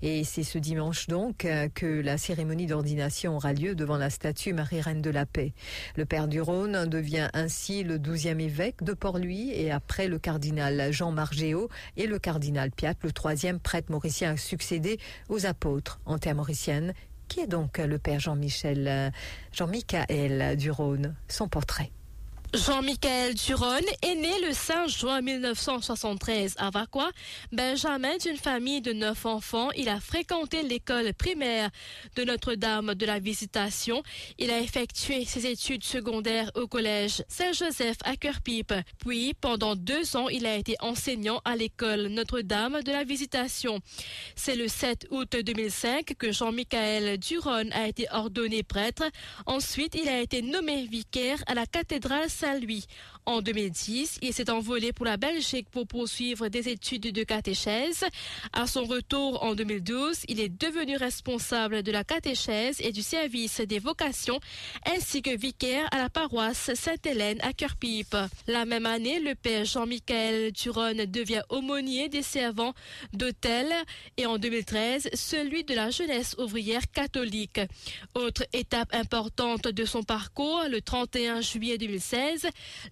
Et 0.00 0.22
c'est 0.22 0.44
ce 0.44 0.58
dimanche 0.58 1.08
donc 1.08 1.44
que 1.74 2.00
la 2.00 2.18
cérémonie 2.18 2.66
d'ordination 2.66 3.34
aura 3.34 3.52
lieu 3.52 3.74
devant 3.74 3.96
la 3.96 4.10
statue 4.10 4.52
Marie-Reine 4.52 5.02
de 5.02 5.10
la 5.10 5.26
Paix. 5.26 5.54
Le 5.96 6.04
père 6.04 6.28
du 6.28 6.40
Rhône 6.40 6.86
devient 6.86 7.30
ainsi 7.34 7.82
le 7.82 7.98
douzième 7.98 8.38
évêque 8.38 8.84
de 8.84 8.92
Port-Louis 8.92 9.50
et 9.50 9.71
après 9.72 10.08
le 10.08 10.18
cardinal 10.18 10.92
Jean 10.92 11.10
Margéo 11.10 11.68
et 11.96 12.06
le 12.06 12.18
cardinal 12.18 12.70
Piat, 12.70 12.94
le 13.02 13.10
troisième 13.12 13.58
prêtre 13.58 13.90
mauricien 13.90 14.36
succédé 14.36 14.98
aux 15.28 15.46
apôtres 15.46 16.00
en 16.06 16.18
terre 16.18 16.34
mauricienne. 16.34 16.94
Qui 17.28 17.40
est 17.40 17.46
donc 17.46 17.78
le 17.78 17.98
père 17.98 18.20
Jean-Michel, 18.20 19.12
Jean-Michael 19.52 20.56
du 20.56 20.70
Rhône? 20.70 21.14
Son 21.28 21.48
portrait. 21.48 21.90
Jean-Michel 22.54 23.34
Duron 23.34 23.80
est 24.02 24.14
né 24.14 24.38
le 24.46 24.52
5 24.52 24.86
juin 24.86 25.22
1973 25.22 26.56
à 26.58 26.68
Vacois. 26.68 27.10
Benjamin 27.50 28.18
d'une 28.18 28.36
famille 28.36 28.82
de 28.82 28.92
neuf 28.92 29.24
enfants, 29.24 29.70
il 29.74 29.88
a 29.88 30.00
fréquenté 30.00 30.62
l'école 30.62 31.14
primaire 31.14 31.70
de 32.14 32.24
Notre-Dame 32.24 32.94
de 32.94 33.06
la 33.06 33.20
Visitation. 33.20 34.02
Il 34.38 34.50
a 34.50 34.60
effectué 34.60 35.24
ses 35.24 35.46
études 35.46 35.82
secondaires 35.82 36.50
au 36.54 36.66
collège 36.66 37.24
Saint-Joseph 37.26 37.96
à 38.04 38.16
Cœur-Pipe. 38.16 38.74
Puis, 38.98 39.32
pendant 39.32 39.74
deux 39.74 40.14
ans, 40.16 40.28
il 40.28 40.44
a 40.44 40.56
été 40.56 40.76
enseignant 40.80 41.40
à 41.46 41.56
l'école 41.56 42.08
Notre-Dame 42.08 42.82
de 42.82 42.92
la 42.92 43.04
Visitation. 43.04 43.80
C'est 44.36 44.56
le 44.56 44.68
7 44.68 45.06
août 45.10 45.36
2005 45.42 46.16
que 46.18 46.30
Jean-Michel 46.32 47.18
Duron 47.18 47.70
a 47.72 47.88
été 47.88 48.08
ordonné 48.12 48.62
prêtre. 48.62 49.04
Ensuite, 49.46 49.94
il 49.94 50.10
a 50.10 50.20
été 50.20 50.42
nommé 50.42 50.84
vicaire 50.84 51.42
à 51.46 51.54
la 51.54 51.64
cathédrale 51.64 52.28
Saint-Louis. 52.42 52.86
En 53.24 53.40
2010, 53.40 54.18
il 54.20 54.32
s'est 54.34 54.50
envolé 54.50 54.92
pour 54.92 55.06
la 55.06 55.16
Belgique 55.16 55.68
pour 55.70 55.86
poursuivre 55.86 56.48
des 56.48 56.68
études 56.68 57.12
de 57.12 57.22
catéchèse. 57.22 58.04
À 58.52 58.66
son 58.66 58.82
retour 58.82 59.44
en 59.44 59.54
2012, 59.54 60.24
il 60.26 60.40
est 60.40 60.48
devenu 60.48 60.96
responsable 60.96 61.84
de 61.84 61.92
la 61.92 62.02
catéchèse 62.02 62.80
et 62.80 62.90
du 62.90 63.02
service 63.02 63.60
des 63.60 63.78
vocations, 63.78 64.40
ainsi 64.92 65.22
que 65.22 65.36
vicaire 65.36 65.86
à 65.92 65.98
la 65.98 66.10
paroisse 66.10 66.74
Sainte-Hélène 66.74 67.38
à 67.42 67.52
Cœur-Pipe. 67.52 68.16
La 68.48 68.64
même 68.64 68.86
année, 68.86 69.20
le 69.20 69.36
père 69.36 69.64
Jean-Michel 69.66 70.52
Turon 70.52 71.06
devient 71.06 71.42
aumônier 71.48 72.08
des 72.08 72.22
servants 72.22 72.74
d'hôtel 73.12 73.72
et 74.16 74.26
en 74.26 74.36
2013, 74.36 75.10
celui 75.14 75.62
de 75.62 75.74
la 75.74 75.90
jeunesse 75.90 76.34
ouvrière 76.38 76.90
catholique. 76.90 77.60
Autre 78.16 78.44
étape 78.52 78.92
importante 78.92 79.68
de 79.68 79.84
son 79.84 80.02
parcours, 80.02 80.64
le 80.68 80.80
31 80.80 81.40
juillet 81.40 81.78
2016, 81.78 82.31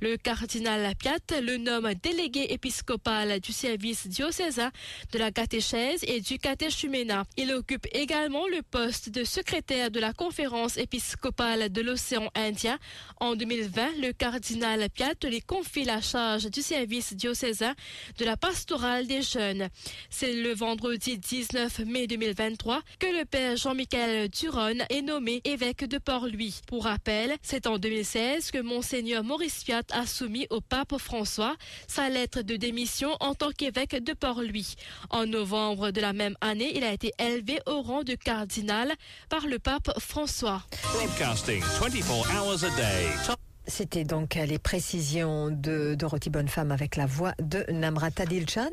le 0.00 0.16
cardinal 0.16 0.94
Piat 0.96 1.40
le 1.40 1.56
nomme 1.56 1.92
délégué 2.02 2.52
épiscopal 2.52 3.40
du 3.40 3.52
service 3.52 4.06
diocésain 4.06 4.70
de 5.12 5.18
la 5.18 5.30
catéchèse 5.30 6.04
et 6.06 6.20
du 6.20 6.38
catéchuménat. 6.38 7.24
Il 7.36 7.52
occupe 7.52 7.86
également 7.92 8.46
le 8.48 8.62
poste 8.62 9.08
de 9.10 9.24
secrétaire 9.24 9.90
de 9.90 10.00
la 10.00 10.12
conférence 10.12 10.76
épiscopale 10.76 11.70
de 11.70 11.80
l'océan 11.80 12.30
Indien. 12.34 12.78
En 13.18 13.36
2020, 13.36 13.98
le 14.00 14.12
cardinal 14.12 14.88
Piat 14.90 15.14
lui 15.24 15.40
confie 15.40 15.84
la 15.84 16.00
charge 16.00 16.50
du 16.50 16.62
service 16.62 17.14
diocésain 17.14 17.74
de 18.18 18.24
la 18.24 18.36
pastorale 18.36 19.06
des 19.06 19.22
jeunes. 19.22 19.68
C'est 20.10 20.34
le 20.34 20.54
vendredi 20.54 21.18
19 21.18 21.80
mai 21.80 22.06
2023 22.06 22.82
que 22.98 23.06
le 23.06 23.24
père 23.24 23.56
Jean-Michel 23.56 24.28
Duron 24.28 24.78
est 24.88 25.02
nommé 25.02 25.40
évêque 25.44 25.84
de 25.84 25.98
Port-Louis. 25.98 26.60
Pour 26.66 26.84
rappel, 26.84 27.36
c'est 27.42 27.66
en 27.66 27.78
2016 27.78 28.50
que 28.50 28.58
Monseigneur 28.58 29.24
Maurice 29.30 29.62
Piat 29.62 29.84
a 29.92 30.06
soumis 30.06 30.48
au 30.50 30.60
pape 30.60 30.98
François 30.98 31.54
sa 31.86 32.08
lettre 32.08 32.42
de 32.42 32.56
démission 32.56 33.16
en 33.20 33.36
tant 33.36 33.52
qu'évêque 33.52 34.02
de 34.02 34.12
Port-Louis. 34.12 34.74
En 35.08 35.24
novembre 35.24 35.92
de 35.92 36.00
la 36.00 36.12
même 36.12 36.36
année, 36.40 36.76
il 36.76 36.82
a 36.82 36.92
été 36.92 37.12
élevé 37.16 37.60
au 37.66 37.80
rang 37.80 38.02
de 38.02 38.16
cardinal 38.16 38.92
par 39.28 39.46
le 39.46 39.60
pape 39.60 39.96
François. 40.00 40.64
Broadcasting 40.82 41.62
24 41.62 42.10
hours 42.10 42.64
a 42.64 42.70
day. 42.70 43.39
C'était 43.70 44.02
donc 44.02 44.34
les 44.34 44.58
précisions 44.58 45.48
de 45.48 45.94
Dorothy 45.94 46.28
Bonnefemme 46.28 46.72
avec 46.72 46.96
la 46.96 47.06
voix 47.06 47.34
de 47.40 47.64
Namrata 47.70 48.26
Dilchan. 48.26 48.68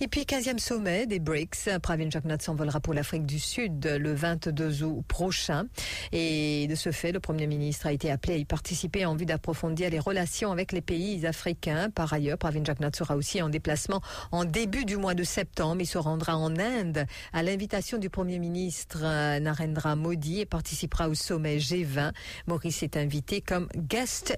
Et 0.00 0.08
puis 0.08 0.22
15e 0.22 0.58
sommet 0.58 1.06
des 1.06 1.18
BRICS. 1.18 1.78
Pravin 1.82 2.08
Jagnat 2.08 2.38
s'envolera 2.40 2.80
pour 2.80 2.94
l'Afrique 2.94 3.26
du 3.26 3.38
Sud 3.38 3.84
le 3.84 4.14
22 4.14 4.84
août 4.84 5.04
prochain. 5.06 5.66
Et 6.12 6.66
de 6.66 6.74
ce 6.74 6.92
fait, 6.92 7.12
le 7.12 7.20
Premier 7.20 7.46
ministre 7.46 7.86
a 7.86 7.92
été 7.92 8.10
appelé 8.10 8.34
à 8.34 8.36
y 8.38 8.46
participer 8.46 9.04
en 9.04 9.16
vue 9.16 9.26
d'approfondir 9.26 9.90
les 9.90 9.98
relations 9.98 10.50
avec 10.50 10.72
les 10.72 10.80
pays 10.80 11.26
africains. 11.26 11.90
Par 11.90 12.10
ailleurs, 12.12 12.38
Pravin 12.38 12.64
Jagnat 12.64 12.90
sera 12.94 13.16
aussi 13.16 13.42
en 13.42 13.50
déplacement 13.50 14.00
en 14.32 14.46
début 14.46 14.86
du 14.86 14.96
mois 14.96 15.14
de 15.14 15.24
septembre. 15.24 15.82
Il 15.82 15.86
se 15.86 15.98
rendra 15.98 16.36
en 16.36 16.56
Inde 16.58 17.04
à 17.34 17.42
l'invitation 17.42 17.98
du 17.98 18.08
Premier 18.08 18.38
ministre 18.38 19.00
Narendra 19.40 19.94
Modi 19.94 20.40
et 20.40 20.46
participera 20.46 21.10
au 21.10 21.14
sommet 21.14 21.58
G20. 21.58 22.12
Maurice 22.46 22.82
est 22.82 22.96
invité 22.96 23.42
comme 23.42 23.68
guest 23.76 24.37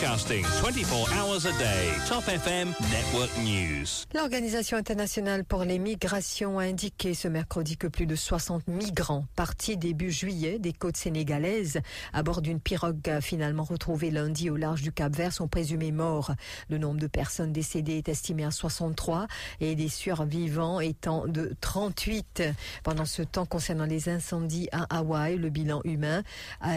Broadcasting 0.00 0.44
24 0.44 1.12
hours 1.12 1.46
a 1.46 1.52
day. 1.58 1.92
Top 2.08 2.26
FM 2.26 2.68
Network 2.90 3.30
News. 3.44 4.06
L'Organisation 4.14 4.78
internationale 4.78 5.44
pour 5.44 5.64
les 5.64 5.78
migrations 5.78 6.58
a 6.58 6.64
indiqué 6.64 7.12
ce 7.12 7.28
mercredi 7.28 7.76
que 7.76 7.86
plus 7.86 8.06
de 8.06 8.16
60 8.16 8.66
migrants 8.66 9.26
partis 9.36 9.76
début 9.76 10.10
juillet 10.10 10.58
des 10.58 10.72
côtes 10.72 10.96
sénégalaises 10.96 11.80
à 12.12 12.22
bord 12.22 12.40
d'une 12.40 12.60
pirogue 12.60 13.18
finalement 13.20 13.64
retrouvée 13.64 14.10
lundi 14.10 14.48
au 14.48 14.56
large 14.56 14.82
du 14.82 14.92
Cap 14.92 15.14
Vert 15.14 15.32
sont 15.32 15.48
présumés 15.48 15.92
morts. 15.92 16.32
Le 16.70 16.78
nombre 16.78 17.00
de 17.00 17.06
personnes 17.06 17.52
décédées 17.52 17.98
est 17.98 18.08
estimé 18.08 18.44
à 18.44 18.50
63 18.50 19.26
et 19.60 19.74
des 19.74 19.88
survivants 19.88 20.80
étant 20.80 21.26
de 21.26 21.54
38. 21.60 22.44
Pendant 22.84 23.04
ce 23.04 23.22
temps, 23.22 23.44
concernant 23.44 23.86
les 23.86 24.08
incendies 24.08 24.68
à 24.72 24.98
Hawaï, 24.98 25.36
le 25.36 25.50
bilan 25.50 25.82
humain 25.84 26.22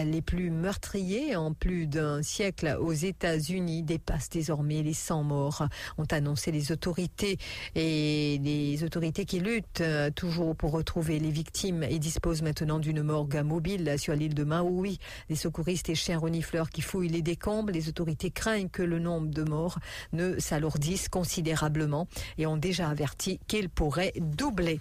les 0.05 0.21
plus 0.21 0.49
meurtriers 0.49 1.35
en 1.35 1.53
plus 1.53 1.87
d'un 1.87 2.21
siècle 2.21 2.77
aux 2.79 2.93
États-Unis 3.13 3.83
dépasse 3.83 4.27
désormais 4.29 4.81
les 4.81 4.93
100 4.93 5.23
morts, 5.23 5.67
ont 5.99 6.07
annoncé 6.09 6.51
les 6.51 6.71
autorités 6.71 7.37
et 7.75 8.39
les 8.43 8.83
autorités 8.83 9.25
qui 9.25 9.39
luttent 9.39 9.81
euh, 9.81 10.09
toujours 10.09 10.55
pour 10.55 10.71
retrouver 10.71 11.19
les 11.19 11.29
victimes 11.29 11.83
et 11.83 11.99
disposent 11.99 12.41
maintenant 12.41 12.79
d'une 12.79 13.03
morgue 13.03 13.39
mobile 13.45 13.93
sur 13.99 14.15
l'île 14.15 14.33
de 14.33 14.43
Maui. 14.43 14.97
Les 15.29 15.35
secouristes 15.35 15.89
et 15.89 15.95
chiens 15.95 16.17
renifleurs 16.17 16.71
qui 16.71 16.81
fouillent 16.81 17.07
les 17.07 17.21
décombres, 17.21 17.71
les 17.71 17.87
autorités 17.87 18.31
craignent 18.31 18.69
que 18.69 18.81
le 18.81 18.97
nombre 18.97 19.27
de 19.27 19.43
morts 19.43 19.77
ne 20.11 20.39
s'alourdisse 20.39 21.07
considérablement 21.07 22.07
et 22.39 22.47
ont 22.47 22.57
déjà 22.57 22.89
averti 22.89 23.39
qu'il 23.47 23.69
pourrait 23.69 24.13
doubler. 24.17 24.79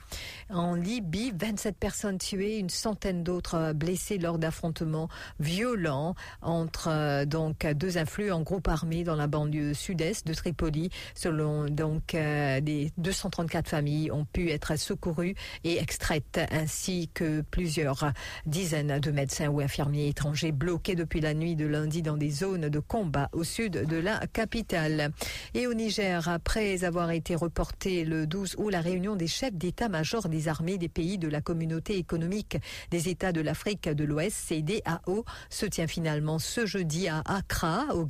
En 0.48 0.74
Libye, 0.74 1.32
27 1.38 1.76
personnes 1.76 2.18
tuées, 2.18 2.58
une 2.58 2.70
centaine 2.70 3.22
d'autres 3.22 3.74
blessées 3.74 4.16
lors 4.16 4.38
d'affrontements 4.38 5.10
violents 5.38 6.14
entre 6.40 6.88
euh, 6.88 7.26
donc 7.26 7.66
deux 7.66 7.98
en 8.30 8.42
groupe 8.42 8.68
armé 8.68 9.04
dans 9.04 9.16
la 9.16 9.26
banlieue 9.26 9.74
sud-est 9.74 10.26
de 10.26 10.34
Tripoli. 10.34 10.90
Selon 11.14 11.66
donc 11.66 12.14
euh, 12.14 12.60
des 12.60 12.92
234 12.98 13.68
familles 13.68 14.10
ont 14.10 14.24
pu 14.24 14.50
être 14.50 14.76
secourues 14.76 15.34
et 15.64 15.78
extraites, 15.78 16.40
ainsi 16.50 17.10
que 17.14 17.40
plusieurs 17.40 18.12
dizaines 18.46 19.00
de 19.00 19.10
médecins 19.10 19.48
ou 19.48 19.60
infirmiers 19.60 20.08
étrangers 20.08 20.52
bloqués 20.52 20.94
depuis 20.94 21.20
la 21.20 21.34
nuit 21.34 21.56
de 21.56 21.66
lundi 21.66 22.02
dans 22.02 22.16
des 22.16 22.30
zones 22.30 22.68
de 22.68 22.78
combat 22.78 23.28
au 23.32 23.44
sud 23.44 23.72
de 23.86 23.96
la 23.96 24.20
capitale. 24.26 25.12
Et 25.54 25.66
au 25.66 25.74
Niger, 25.74 26.28
après 26.28 26.84
avoir 26.84 27.10
été 27.10 27.34
reporté 27.34 28.04
le 28.04 28.26
12 28.26 28.56
août, 28.58 28.70
la 28.70 28.80
réunion 28.80 29.16
des 29.16 29.26
chefs 29.26 29.54
d'état-major 29.54 30.28
des 30.28 30.48
armées 30.48 30.78
des 30.78 30.88
pays 30.88 31.18
de 31.18 31.28
la 31.28 31.40
communauté 31.40 31.96
économique 31.96 32.58
des 32.90 33.08
États 33.08 33.32
de 33.32 33.40
l'Afrique 33.40 33.88
de 33.88 34.04
l'Ouest, 34.04 34.36
CDAO, 34.48 35.24
se 35.50 35.66
tient 35.66 35.86
finalement 35.86 36.38
ce 36.38 36.66
jeudi 36.66 37.08
à 37.08 37.22
Accra, 37.24 37.94
au 37.94 38.04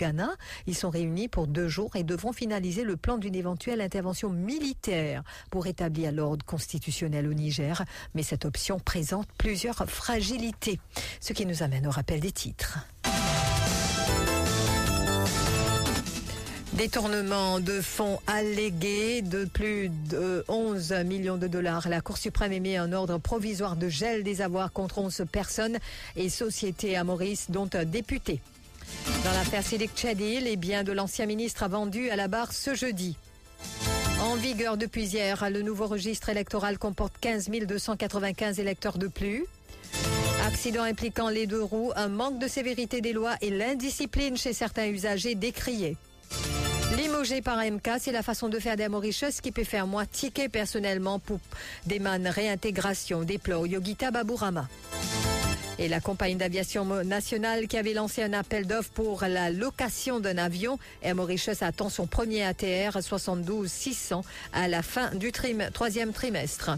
Ils 0.66 0.74
sont 0.74 0.90
réunis 0.90 1.28
pour 1.28 1.46
deux 1.46 1.68
jours 1.68 1.94
et 1.96 2.02
devront 2.02 2.32
finaliser 2.32 2.84
le 2.84 2.96
plan 2.96 3.18
d'une 3.18 3.34
éventuelle 3.34 3.80
intervention 3.80 4.30
militaire 4.30 5.22
pour 5.50 5.66
établir 5.66 6.12
l'ordre 6.12 6.44
constitutionnel 6.44 7.26
au 7.28 7.34
Niger. 7.34 7.82
Mais 8.14 8.22
cette 8.22 8.44
option 8.44 8.78
présente 8.78 9.28
plusieurs 9.38 9.88
fragilités. 9.88 10.80
Ce 11.20 11.32
qui 11.32 11.46
nous 11.46 11.62
amène 11.62 11.86
au 11.86 11.90
rappel 11.90 12.20
des 12.20 12.32
titres. 12.32 12.78
Détournement 16.72 17.60
de 17.60 17.82
fonds 17.82 18.18
allégués 18.26 19.20
de 19.20 19.44
plus 19.44 19.90
de 19.90 20.42
11 20.48 20.92
millions 21.04 21.36
de 21.36 21.46
dollars. 21.46 21.88
La 21.88 22.00
Cour 22.00 22.16
suprême 22.16 22.52
émet 22.52 22.76
un 22.78 22.92
ordre 22.94 23.18
provisoire 23.18 23.76
de 23.76 23.88
gel 23.90 24.22
des 24.24 24.40
avoirs 24.40 24.72
contre 24.72 24.98
11 24.98 25.24
personnes 25.30 25.78
et 26.16 26.30
sociétés 26.30 26.96
à 26.96 27.04
Maurice, 27.04 27.50
dont 27.50 27.68
un 27.74 27.84
député. 27.84 28.40
Dans 29.24 29.32
l'affaire 29.32 29.62
Silik 29.62 29.90
Chadi, 29.94 30.40
les 30.40 30.56
biens 30.56 30.84
de 30.84 30.92
l'ancien 30.92 31.26
ministre 31.26 31.62
a 31.62 31.68
vendu 31.68 32.10
à 32.10 32.16
la 32.16 32.28
barre 32.28 32.52
ce 32.52 32.74
jeudi. 32.74 33.16
En 34.20 34.36
vigueur 34.36 34.76
depuis 34.76 35.04
hier, 35.04 35.50
le 35.50 35.62
nouveau 35.62 35.86
registre 35.86 36.28
électoral 36.28 36.78
comporte 36.78 37.14
15 37.20 37.50
295 37.66 38.60
électeurs 38.60 38.98
de 38.98 39.08
plus. 39.08 39.44
Accident 40.46 40.82
impliquant 40.82 41.28
les 41.28 41.46
deux 41.46 41.62
roues, 41.62 41.92
un 41.96 42.08
manque 42.08 42.38
de 42.38 42.48
sévérité 42.48 43.00
des 43.00 43.12
lois 43.12 43.34
et 43.40 43.50
l'indiscipline 43.50 44.36
chez 44.36 44.52
certains 44.52 44.86
usagers 44.86 45.34
décriés. 45.34 45.96
Limogé 46.96 47.40
par 47.40 47.58
MK, 47.58 47.90
c'est 47.98 48.12
la 48.12 48.22
façon 48.22 48.48
de 48.48 48.58
faire 48.58 48.76
des 48.76 48.88
qui 49.40 49.50
peut 49.50 49.64
faire 49.64 49.86
moi 49.86 50.04
ticket 50.04 50.48
personnellement 50.48 51.18
pour 51.18 51.40
des 51.86 51.98
réintégration, 52.26 53.22
déplore 53.22 53.66
Yogita 53.66 54.10
Baburama. 54.10 54.68
Et 55.82 55.88
la 55.88 56.00
compagnie 56.00 56.36
d'aviation 56.36 56.84
nationale 57.02 57.66
qui 57.66 57.76
avait 57.76 57.92
lancé 57.92 58.22
un 58.22 58.34
appel 58.34 58.68
d'offres 58.68 58.90
pour 58.90 59.24
la 59.26 59.50
location 59.50 60.20
d'un 60.20 60.38
avion, 60.38 60.78
Air 61.02 61.16
Mauritius 61.16 61.60
attend 61.60 61.88
son 61.88 62.06
premier 62.06 62.44
ATR 62.44 63.02
72 63.02 63.68
600 63.68 64.24
à 64.52 64.68
la 64.68 64.82
fin 64.82 65.10
du 65.12 65.32
troisième 65.32 66.12
trimestre. 66.12 66.70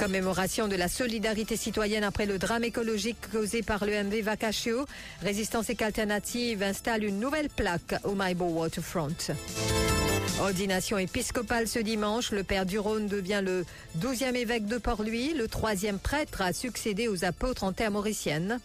Commémoration 0.00 0.66
de 0.66 0.74
la 0.74 0.88
solidarité 0.88 1.56
citoyenne 1.56 2.02
après 2.02 2.26
le 2.26 2.38
drame 2.38 2.64
écologique 2.64 3.18
causé 3.30 3.62
par 3.62 3.84
le 3.84 3.92
MV. 4.02 4.24
Résistance 5.22 5.70
et 5.70 5.76
Alternative 5.80 6.60
installe 6.64 7.04
une 7.04 7.20
nouvelle 7.20 7.50
plaque 7.50 7.94
au 8.02 8.16
Maibo 8.16 8.46
Waterfront. 8.46 9.14
Ordination 10.42 10.98
épiscopale 10.98 11.68
ce 11.68 11.78
dimanche. 11.78 12.32
Le 12.32 12.42
père 12.42 12.64
Rhône 12.78 13.06
devient 13.06 13.42
le 13.44 13.64
12e 14.00 14.34
évêque 14.34 14.66
de 14.66 14.76
Port-Louis, 14.76 15.34
le 15.34 15.46
troisième 15.46 16.00
prêtre 16.00 16.40
à 16.42 16.52
succéder 16.52 17.06
aux 17.06 17.24
apôtres 17.24 17.62
en 17.62 17.72
terre 17.72 17.92
mauricienne. 17.92 18.58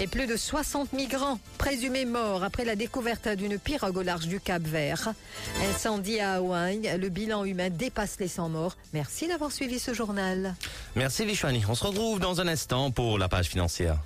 Et 0.00 0.06
plus 0.06 0.26
de 0.26 0.38
60 0.38 0.94
migrants 0.94 1.38
présumés 1.58 2.06
morts 2.06 2.44
après 2.44 2.64
la 2.64 2.76
découverte 2.76 3.28
d'une 3.28 3.58
pirogue 3.58 3.98
au 3.98 4.02
large 4.02 4.26
du 4.26 4.40
Cap 4.40 4.62
Vert. 4.62 5.12
Incendie 5.70 6.18
à 6.18 6.36
Hawaï, 6.36 6.90
le 6.98 7.08
bilan 7.10 7.44
humain 7.44 7.68
dépasse 7.68 8.16
les 8.18 8.28
100 8.28 8.48
morts. 8.48 8.78
Merci 8.94 9.28
d'avoir 9.28 9.52
suivi 9.52 9.78
ce 9.78 9.92
journal. 9.92 10.54
Merci 10.96 11.26
Vishwani. 11.26 11.62
On 11.68 11.74
se 11.74 11.84
retrouve 11.84 12.20
dans 12.20 12.40
un 12.40 12.48
instant 12.48 12.90
pour 12.90 13.18
la 13.18 13.28
page 13.28 13.48
financière. 13.48 13.98